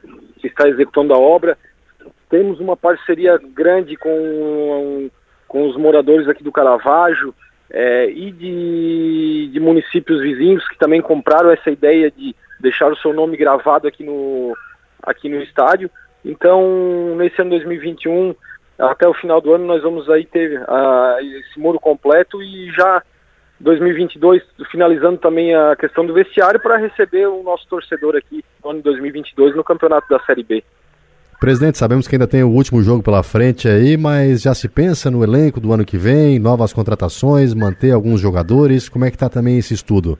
[0.41, 1.57] que está executando a obra.
[2.29, 5.11] Temos uma parceria grande com,
[5.47, 7.35] com os moradores aqui do Caravaggio
[7.71, 13.13] é, e de, de municípios vizinhos que também compraram essa ideia de deixar o seu
[13.13, 14.57] nome gravado aqui no,
[15.03, 15.91] aqui no estádio.
[16.25, 18.35] Então, nesse ano 2021,
[18.79, 23.03] até o final do ano, nós vamos aí ter uh, esse muro completo e já
[23.61, 28.79] 2022 finalizando também a questão do vestiário para receber o nosso torcedor aqui no ano
[28.79, 30.65] de 2022 no campeonato da Série B.
[31.39, 35.11] Presidente, sabemos que ainda tem o último jogo pela frente aí, mas já se pensa
[35.11, 39.29] no elenco do ano que vem, novas contratações, manter alguns jogadores, como é que está
[39.29, 40.19] também esse estudo?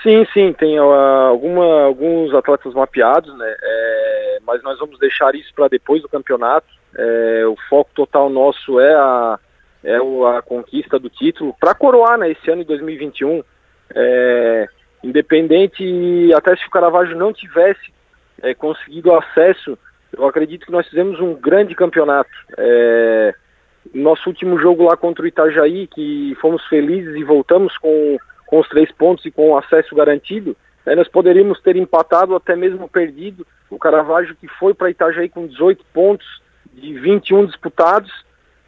[0.00, 3.56] Sim, sim, tem uh, alguma, alguns atletas mapeados, né?
[3.60, 6.66] É, mas nós vamos deixar isso para depois do campeonato.
[6.96, 9.40] É, o foco total nosso é a,
[9.84, 13.42] é a conquista do título para coroar né, esse ano de 2021.
[13.94, 14.66] É,
[15.02, 17.92] independente, até se o Caravaggio não tivesse
[18.42, 19.78] é, conseguido acesso,
[20.12, 22.30] eu acredito que nós fizemos um grande campeonato.
[22.56, 23.34] É,
[23.94, 28.68] nosso último jogo lá contra o Itajaí, que fomos felizes e voltamos com com os
[28.68, 33.46] três pontos e com o acesso garantido, né, nós poderíamos ter empatado até mesmo perdido
[33.70, 36.26] o Caravaggio que foi para Itajaí com 18 pontos
[36.72, 38.12] de 21 disputados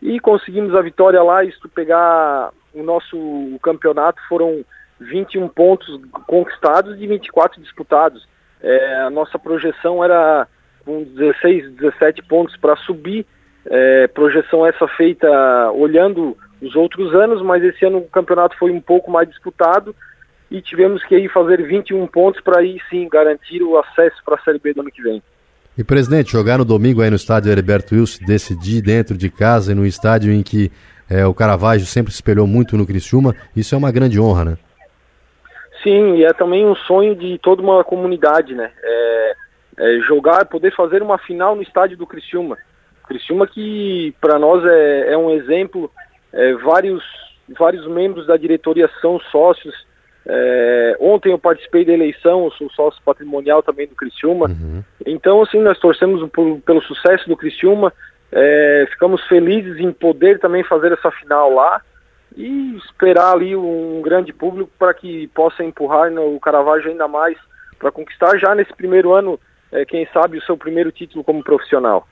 [0.00, 4.64] e conseguimos a vitória lá se pegar o nosso campeonato foram
[5.00, 5.88] 21 pontos
[6.26, 8.26] conquistados de 24 disputados.
[8.62, 10.46] É, a nossa projeção era
[10.84, 13.26] com 16, 17 pontos para subir,
[13.66, 15.28] é, projeção essa feita
[15.72, 19.94] olhando os outros anos, mas esse ano o campeonato foi um pouco mais disputado
[20.50, 24.40] e tivemos que ir fazer 21 pontos para aí sim garantir o acesso para a
[24.42, 25.22] Série B do ano que vem.
[25.78, 29.74] E presidente, jogar no domingo aí no estádio Heriberto Wilson, decidir dentro de casa e
[29.74, 30.72] no estádio em que
[31.08, 34.58] é, o Caravaggio sempre se espelhou muito no Criciúma, isso é uma grande honra, né?
[35.82, 38.70] Sim, e é também um sonho de toda uma comunidade, né?
[38.82, 39.34] É,
[39.78, 42.56] é jogar, poder fazer uma final no estádio do Criciúma.
[43.06, 45.90] Criciúma que para nós é, é um exemplo
[46.32, 47.04] é, vários,
[47.56, 49.74] vários membros da diretoria são sócios.
[50.28, 54.46] É, ontem eu participei da eleição, sou sócio patrimonial também do Criciúma.
[54.46, 54.82] Uhum.
[55.06, 57.92] Então, assim, nós torcemos por, pelo sucesso do Criciúma.
[58.32, 61.80] É, ficamos felizes em poder também fazer essa final lá
[62.36, 67.38] e esperar ali um grande público para que possa empurrar o Caravaggio ainda mais
[67.78, 69.38] para conquistar já nesse primeiro ano,
[69.70, 72.06] é, quem sabe, o seu primeiro título como profissional.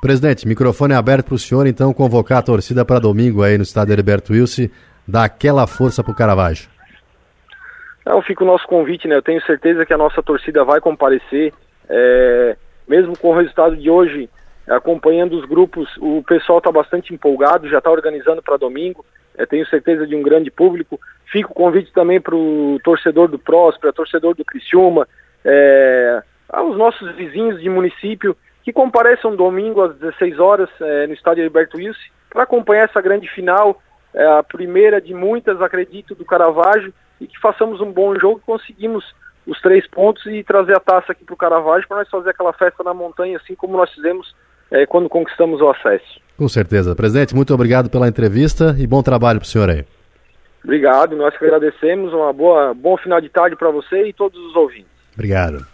[0.00, 3.92] Presidente, microfone aberto para o senhor, então, convocar a torcida para domingo aí no estádio
[3.92, 4.68] Heriberto Wilson,
[5.06, 6.68] dar aquela força para o Caravaggio.
[8.04, 9.16] Não, fica o nosso convite, né?
[9.16, 11.52] Eu tenho certeza que a nossa torcida vai comparecer.
[11.88, 12.56] É,
[12.88, 14.28] mesmo com o resultado de hoje,
[14.68, 19.04] acompanhando os grupos, o pessoal está bastante empolgado, já está organizando para domingo.
[19.36, 21.00] É, tenho certeza de um grande público.
[21.30, 25.08] Fica o convite também para o torcedor do Próspera, torcedor do Criciúma,
[25.44, 31.44] é, aos nossos vizinhos de município que compareçam domingo às 16 horas é, no estádio
[31.44, 31.98] Alberto Wilson
[32.30, 33.82] para acompanhar essa grande final,
[34.14, 36.92] é, a primeira de muitas, acredito, do Caravaggio,
[37.22, 39.04] e que façamos um bom jogo e conseguimos
[39.46, 42.52] os três pontos e trazer a taça aqui para o Caravaggio para nós fazer aquela
[42.52, 44.34] festa na montanha, assim como nós fizemos
[44.70, 46.20] é, quando conquistamos o acesso.
[46.36, 46.94] Com certeza.
[46.94, 49.84] Presidente, muito obrigado pela entrevista e bom trabalho para o senhor aí.
[50.64, 52.12] Obrigado, nós que agradecemos.
[52.12, 54.90] Uma boa, bom final de tarde para você e todos os ouvintes.
[55.14, 55.66] Obrigado.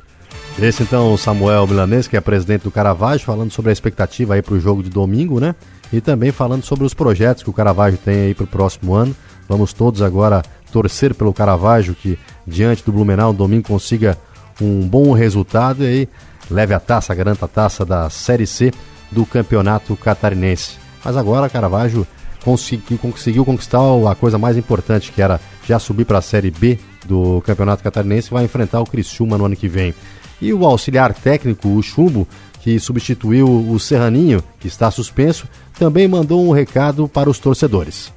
[0.60, 4.42] Esse então o Samuel Milanês, que é presidente do Caravaggio, falando sobre a expectativa aí
[4.42, 5.54] para o jogo de domingo, né?
[5.92, 9.14] E também falando sobre os projetos que o Caravaggio tem aí para o próximo ano.
[9.48, 14.18] Vamos todos agora torcer pelo Caravaggio que diante do Blumenau no domingo consiga
[14.60, 16.08] um bom resultado e aí
[16.50, 18.72] leve a taça, garanta a taça da Série C
[19.10, 20.76] do Campeonato Catarinense.
[21.04, 22.06] Mas agora Caravaggio
[22.44, 23.80] conseguiu, conseguiu conquistar
[24.10, 28.30] a coisa mais importante, que era já subir para a Série B do Campeonato Catarinense
[28.30, 29.94] vai enfrentar o Criciúma no ano que vem.
[30.40, 32.28] E o auxiliar técnico, o Chumbo,
[32.60, 38.12] que substituiu o Serraninho, que está suspenso, também mandou um recado para os torcedores.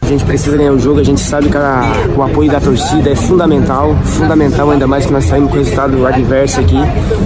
[0.00, 1.82] A gente precisa ganhar o jogo, a gente sabe que a,
[2.16, 6.06] o apoio da torcida é fundamental, fundamental ainda mais que nós saímos com o resultado
[6.06, 6.78] adverso aqui.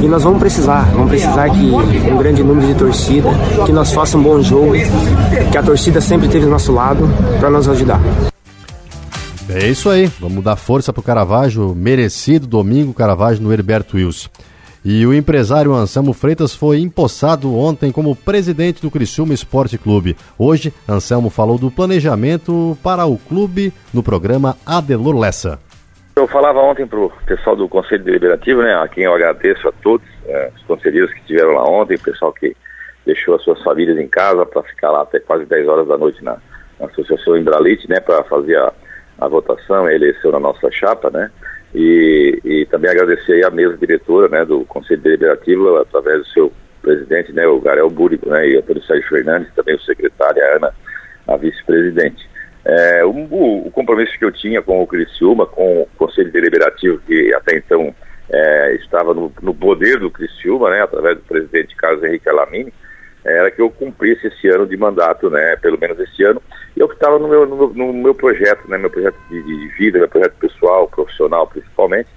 [0.03, 1.71] E nós vamos precisar, vamos precisar que
[2.11, 3.29] um grande número de torcida,
[3.65, 4.73] que nós façamos um bom jogo,
[5.51, 7.09] que a torcida sempre esteja do nosso lado
[7.39, 8.01] para nos ajudar.
[9.49, 14.29] É isso aí, vamos dar força pro Caravaggio, merecido domingo, Caravaggio no Heriberto Wilson.
[14.85, 20.17] E o empresário Anselmo Freitas foi empossado ontem como presidente do Criciúma Esporte Clube.
[20.37, 25.61] Hoje, Anselmo falou do planejamento para o clube no programa Adelor Lessa.
[26.17, 29.73] Eu falava ontem para o pessoal do Conselho Deliberativo, né, a quem eu agradeço a
[29.73, 32.57] todos, é, os conselheiros que estiveram lá ontem, o pessoal que
[33.07, 36.23] deixou as suas famílias em casa para ficar lá até quase 10 horas da noite
[36.25, 36.37] na,
[36.81, 38.73] na Associação Embralite, né, para fazer a,
[39.21, 41.31] a votação, a eleição na nossa chapa, né?
[41.75, 46.53] E, e também agradecer a mesa diretora, né, do Conselho Deliberativo, através do seu
[46.83, 50.57] presidente, né, o Garel Búrico, né, e o Antônio Sérgio Fernandes, também o secretário, a
[50.57, 50.75] Ana,
[51.29, 52.29] a vice-presidente.
[52.65, 53.11] É, o,
[53.67, 57.95] o, compromisso que eu tinha com o Criciúma, com o Conselho Deliberativo, que até então
[58.31, 62.73] é, estava no, no, poder do Criciúma, né, através do presidente Carlos Henrique Alamini,
[63.25, 66.43] era que eu cumprisse esse ano de mandato, né, pelo menos esse ano,
[66.77, 69.99] e que estava no meu, no, no, meu projeto, né, meu projeto de, de, vida,
[69.99, 72.09] meu projeto pessoal, profissional principalmente.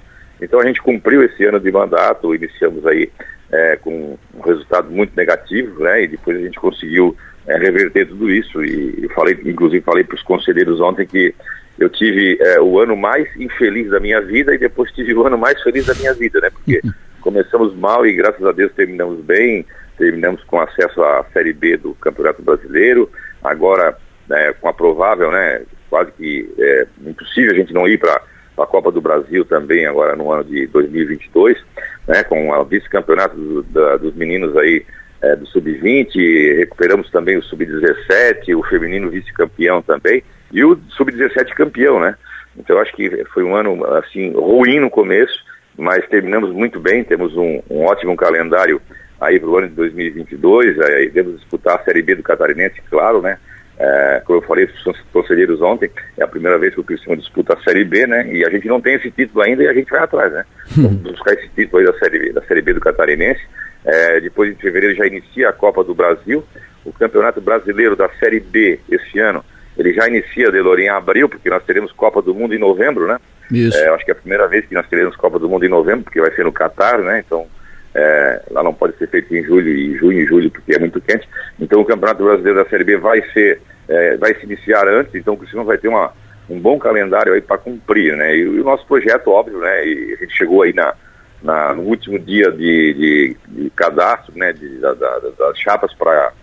[0.42, 3.12] Então a gente cumpriu esse ano de mandato, iniciamos aí
[3.52, 7.16] é, com um resultado muito negativo, né, e depois a gente conseguiu
[7.48, 11.34] é, reverter tudo isso, e, e falei, inclusive falei para os conselheiros ontem que
[11.78, 15.38] eu tive é, o ano mais infeliz da minha vida e depois tive o ano
[15.38, 16.50] mais feliz da minha vida, né?
[16.50, 16.82] Porque
[17.20, 19.66] começamos mal e graças a Deus terminamos bem,
[19.98, 23.10] terminamos com acesso à Série B do Campeonato Brasileiro,
[23.44, 28.22] agora né, com a provável, né, quase que é impossível a gente não ir para
[28.58, 31.58] a Copa do Brasil também agora no ano de 2022,
[32.08, 34.86] né, com o vice-campeonato do, dos meninos aí
[35.22, 42.00] é, do Sub-20, recuperamos também o Sub-17, o feminino vice-campeão também, e o Sub-17 campeão,
[42.00, 42.16] né?
[42.58, 45.44] Então acho que foi um ano assim ruim no começo,
[45.78, 48.82] mas terminamos muito bem, temos um, um ótimo calendário
[49.20, 53.22] aí para o ano de 2022, aí devemos disputar a Série B do Catarinense, claro,
[53.22, 53.38] né?
[53.78, 57.20] É, como eu falei para os conselheiros ontem, é a primeira vez que o Cristiano
[57.20, 58.28] disputa a Série B, né?
[58.32, 60.46] E a gente não tem esse título ainda e a gente vai atrás, né?
[60.78, 63.42] Vamos buscar esse título aí da Série B, da série B do Catarinense.
[63.84, 66.44] É, depois de fevereiro já inicia a Copa do Brasil.
[66.86, 69.44] O Campeonato Brasileiro da Série B esse ano,
[69.78, 73.18] ele já inicia, Delor, em abril, porque nós teremos Copa do Mundo em novembro, né?
[73.52, 73.78] Isso.
[73.78, 76.04] É, acho que é a primeira vez que nós teremos Copa do Mundo em novembro,
[76.04, 77.22] porque vai ser no Catar, né?
[77.26, 77.46] Então,
[77.96, 81.00] é, lá não pode ser feito em julho e junho e julho porque é muito
[81.00, 81.28] quente.
[81.58, 85.34] Então o Campeonato Brasileiro da Série B vai ser, é, vai se iniciar antes, então
[85.34, 86.12] o Cristiano vai ter uma,
[86.50, 88.36] um bom calendário aí para cumprir, né?
[88.36, 89.88] E, e, o nosso projeto, óbvio, né?
[89.88, 90.94] E a gente chegou aí na,
[91.42, 94.52] na no último dia de, de, de cadastro, né?
[94.52, 96.34] De, da, da, das chapas para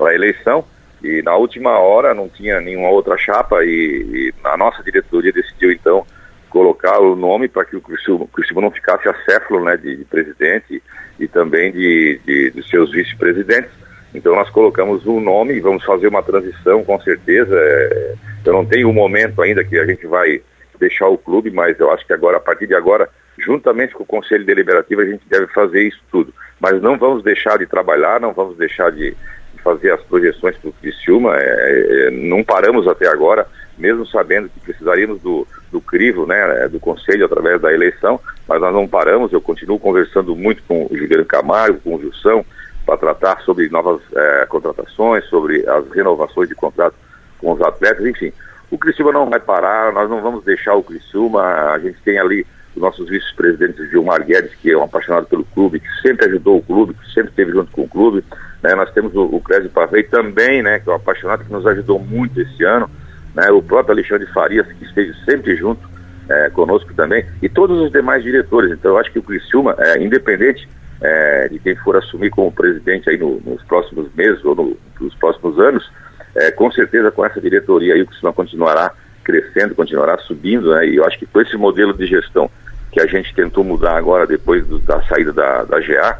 [0.00, 0.64] a eleição.
[1.04, 5.72] E na última hora não tinha nenhuma outra chapa e, e a nossa diretoria decidiu
[5.72, 6.06] então
[6.52, 8.28] colocar o nome para que o Criciúma
[8.60, 10.82] não ficasse acéfalo né, de, de presidente
[11.18, 13.70] e também de, de, de seus vice-presidentes.
[14.14, 17.56] Então nós colocamos um nome e vamos fazer uma transição com certeza.
[17.58, 20.42] É, eu não tenho um momento ainda que a gente vai
[20.78, 24.06] deixar o clube, mas eu acho que agora, a partir de agora, juntamente com o
[24.06, 26.34] Conselho Deliberativo, a gente deve fazer isso tudo.
[26.60, 29.12] Mas não vamos deixar de trabalhar, não vamos deixar de,
[29.54, 31.34] de fazer as projeções para o Criciúma.
[31.38, 33.46] É, é, não paramos até agora,
[33.82, 38.72] mesmo sabendo que precisaríamos do, do crivo, né, do conselho através da eleição, mas nós
[38.72, 42.44] não paramos, eu continuo conversando muito com o Juliano Camargo, com o Jussão,
[42.86, 46.94] para tratar sobre novas é, contratações, sobre as renovações de contrato
[47.38, 48.32] com os atletas, enfim.
[48.70, 52.46] O Criciúma não vai parar, nós não vamos deixar o Criciúma, a gente tem ali
[52.74, 56.62] os nossos vice-presidentes Gilmar Guedes, que é um apaixonado pelo clube, que sempre ajudou o
[56.62, 58.24] clube, que sempre esteve junto com o clube,
[58.62, 58.74] né?
[58.76, 61.98] nós temos o, o Clésio Pavei também, né, que é um apaixonado, que nos ajudou
[61.98, 62.88] muito esse ano,
[63.34, 65.80] né, o próprio Alexandre Farias, que esteve sempre junto
[66.28, 68.72] é, conosco também, e todos os demais diretores.
[68.72, 70.68] Então, eu acho que o Criciúma, é, independente
[71.00, 75.14] é, de quem for assumir como presidente aí no, nos próximos meses ou no, nos
[75.16, 75.90] próximos anos,
[76.34, 78.92] é, com certeza com essa diretoria aí o Criciúma continuará
[79.24, 82.50] crescendo, continuará subindo, né, e eu acho que com esse modelo de gestão
[82.90, 86.18] que a gente tentou mudar agora depois do, da saída da, da GA,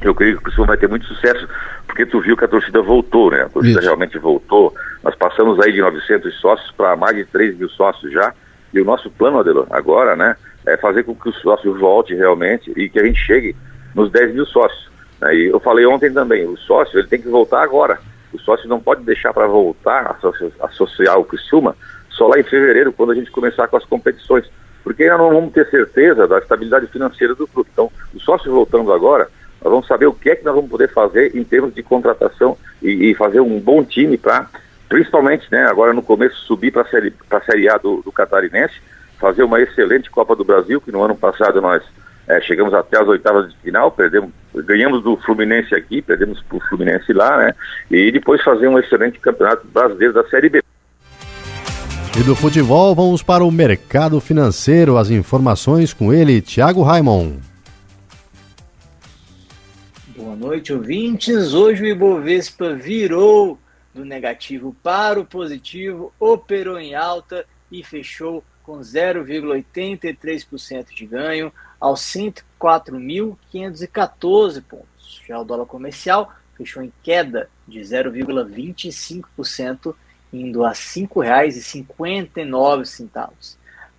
[0.00, 1.48] eu creio que o Criciúma vai ter muito sucesso,
[1.86, 3.42] porque tu viu que a torcida voltou, né?
[3.42, 3.86] A torcida Isso.
[3.86, 4.74] realmente voltou.
[5.02, 8.32] Nós passamos aí de 900 sócios para mais de 3 mil sócios já.
[8.72, 10.36] E o nosso plano, Adelor, agora, né,
[10.66, 13.56] é fazer com que o sócio volte realmente e que a gente chegue
[13.94, 14.90] nos 10 mil sócios.
[15.20, 15.34] Né?
[15.34, 17.98] E eu falei ontem também, o sócio ele tem que voltar agora.
[18.32, 20.16] O sócio não pode deixar para voltar
[20.60, 21.74] a associar o Criciúma
[22.10, 24.50] só lá em fevereiro, quando a gente começar com as competições.
[24.82, 27.70] Porque ainda não vamos ter certeza da estabilidade financeira do clube.
[27.72, 29.28] Então, o sócio voltando agora,
[29.62, 32.56] nós vamos saber o que é que nós vamos poder fazer em termos de contratação
[32.82, 34.48] e, e fazer um bom time para,
[34.88, 38.74] principalmente, né, agora no começo, subir para a série, a série A do, do Catarinense,
[39.18, 41.82] fazer uma excelente Copa do Brasil, que no ano passado nós
[42.28, 46.60] é, chegamos até as oitavas de final, perdemos, ganhamos do Fluminense aqui, perdemos para o
[46.68, 47.54] Fluminense lá, né?
[47.90, 50.62] E depois fazer um excelente campeonato brasileiro da Série B.
[52.18, 54.98] E do futebol, vamos para o mercado financeiro.
[54.98, 57.47] As informações com ele, Thiago Raimon.
[60.28, 61.54] Boa noite, ouvintes.
[61.54, 63.58] Hoje o Ibovespa virou
[63.94, 71.50] do negativo para o positivo, operou em alta e fechou com 0,83% de ganho
[71.80, 75.22] aos 104.514 pontos.
[75.26, 79.94] Já o dólar comercial fechou em queda de 0,25%,
[80.30, 83.56] indo a R$ 5,59.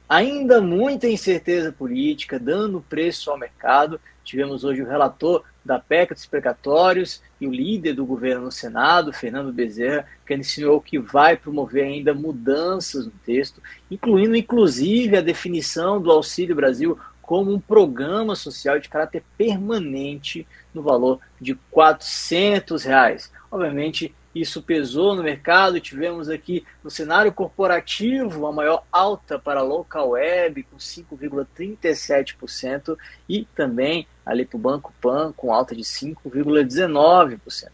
[0.07, 3.99] Ainda muita incerteza política, dando preço ao mercado.
[4.23, 9.13] Tivemos hoje o relator da PEC dos precatórios e o líder do governo no Senado,
[9.13, 16.01] Fernando Bezerra, que insinuou que vai promover ainda mudanças no texto, incluindo inclusive a definição
[16.01, 23.31] do Auxílio Brasil como um programa social de caráter permanente no valor de 400 reais.
[23.51, 25.79] Obviamente, isso pesou no mercado.
[25.79, 33.45] Tivemos aqui no cenário corporativo a maior alta para a local web, com 5,37%, e
[33.55, 37.69] também ali para o Banco Pan, com alta de 5,19%.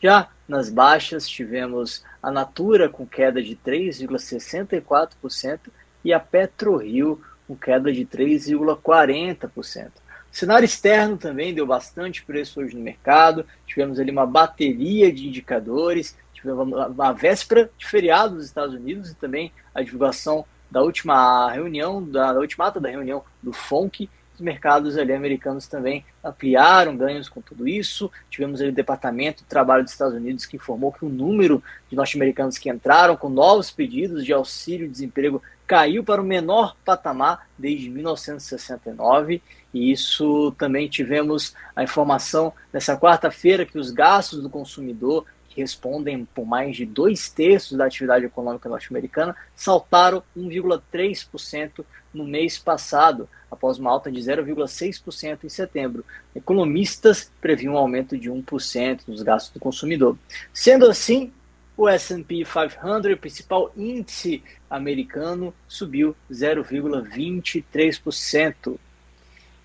[0.00, 5.58] Já nas baixas, tivemos a Natura com queda de 3,64%
[6.04, 9.90] e a PetroRio com queda de 3,40%.
[10.38, 13.44] Cenário externo também deu bastante preço hoje no mercado.
[13.66, 16.16] Tivemos ali uma bateria de indicadores.
[16.32, 22.00] Tivemos uma véspera de feriado nos Estados Unidos e também a divulgação da última reunião,
[22.00, 24.08] da, da ultimata da reunião do FONC.
[24.38, 28.08] Os mercados ali americanos também ampliaram ganhos com tudo isso.
[28.30, 31.60] Tivemos ali o Departamento de Trabalho dos Estados Unidos que informou que o número
[31.90, 37.90] de norte-americanos que entraram com novos pedidos de auxílio-desemprego caiu para o menor patamar desde
[37.90, 39.42] 1969.
[39.74, 45.26] E isso também tivemos a informação nessa quarta-feira que os gastos do consumidor,
[45.58, 53.28] respondem por mais de dois terços da atividade econômica norte-americana, saltaram 1,3% no mês passado,
[53.50, 56.04] após uma alta de 0,6% em setembro.
[56.34, 60.16] Economistas previam um aumento de 1% nos gastos do consumidor.
[60.52, 61.32] Sendo assim,
[61.76, 68.78] o S&P 500, principal índice americano, subiu 0,23%.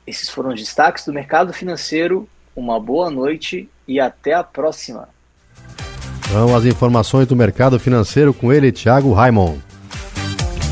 [0.05, 2.27] Esses foram os destaques do mercado financeiro.
[2.55, 5.09] Uma boa noite e até a próxima.
[6.33, 9.55] Vamos às informações do mercado financeiro com ele, Thiago Raimon.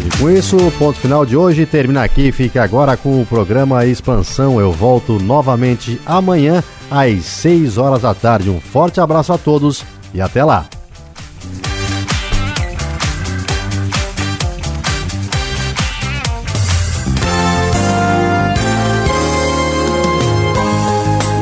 [0.03, 2.31] E com isso, o ponto final de hoje termina aqui.
[2.31, 4.59] Fique agora com o programa Expansão.
[4.59, 8.49] Eu volto novamente amanhã às 6 horas da tarde.
[8.49, 9.85] Um forte abraço a todos
[10.15, 10.65] e até lá.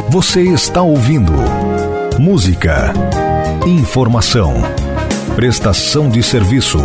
[0.09, 1.31] Você está ouvindo
[2.19, 2.91] música,
[3.69, 4.63] informação,
[5.35, 6.79] prestação de serviço.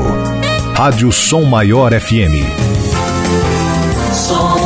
[0.75, 2.45] Rádio Som Maior FM.
[4.13, 4.64] Som.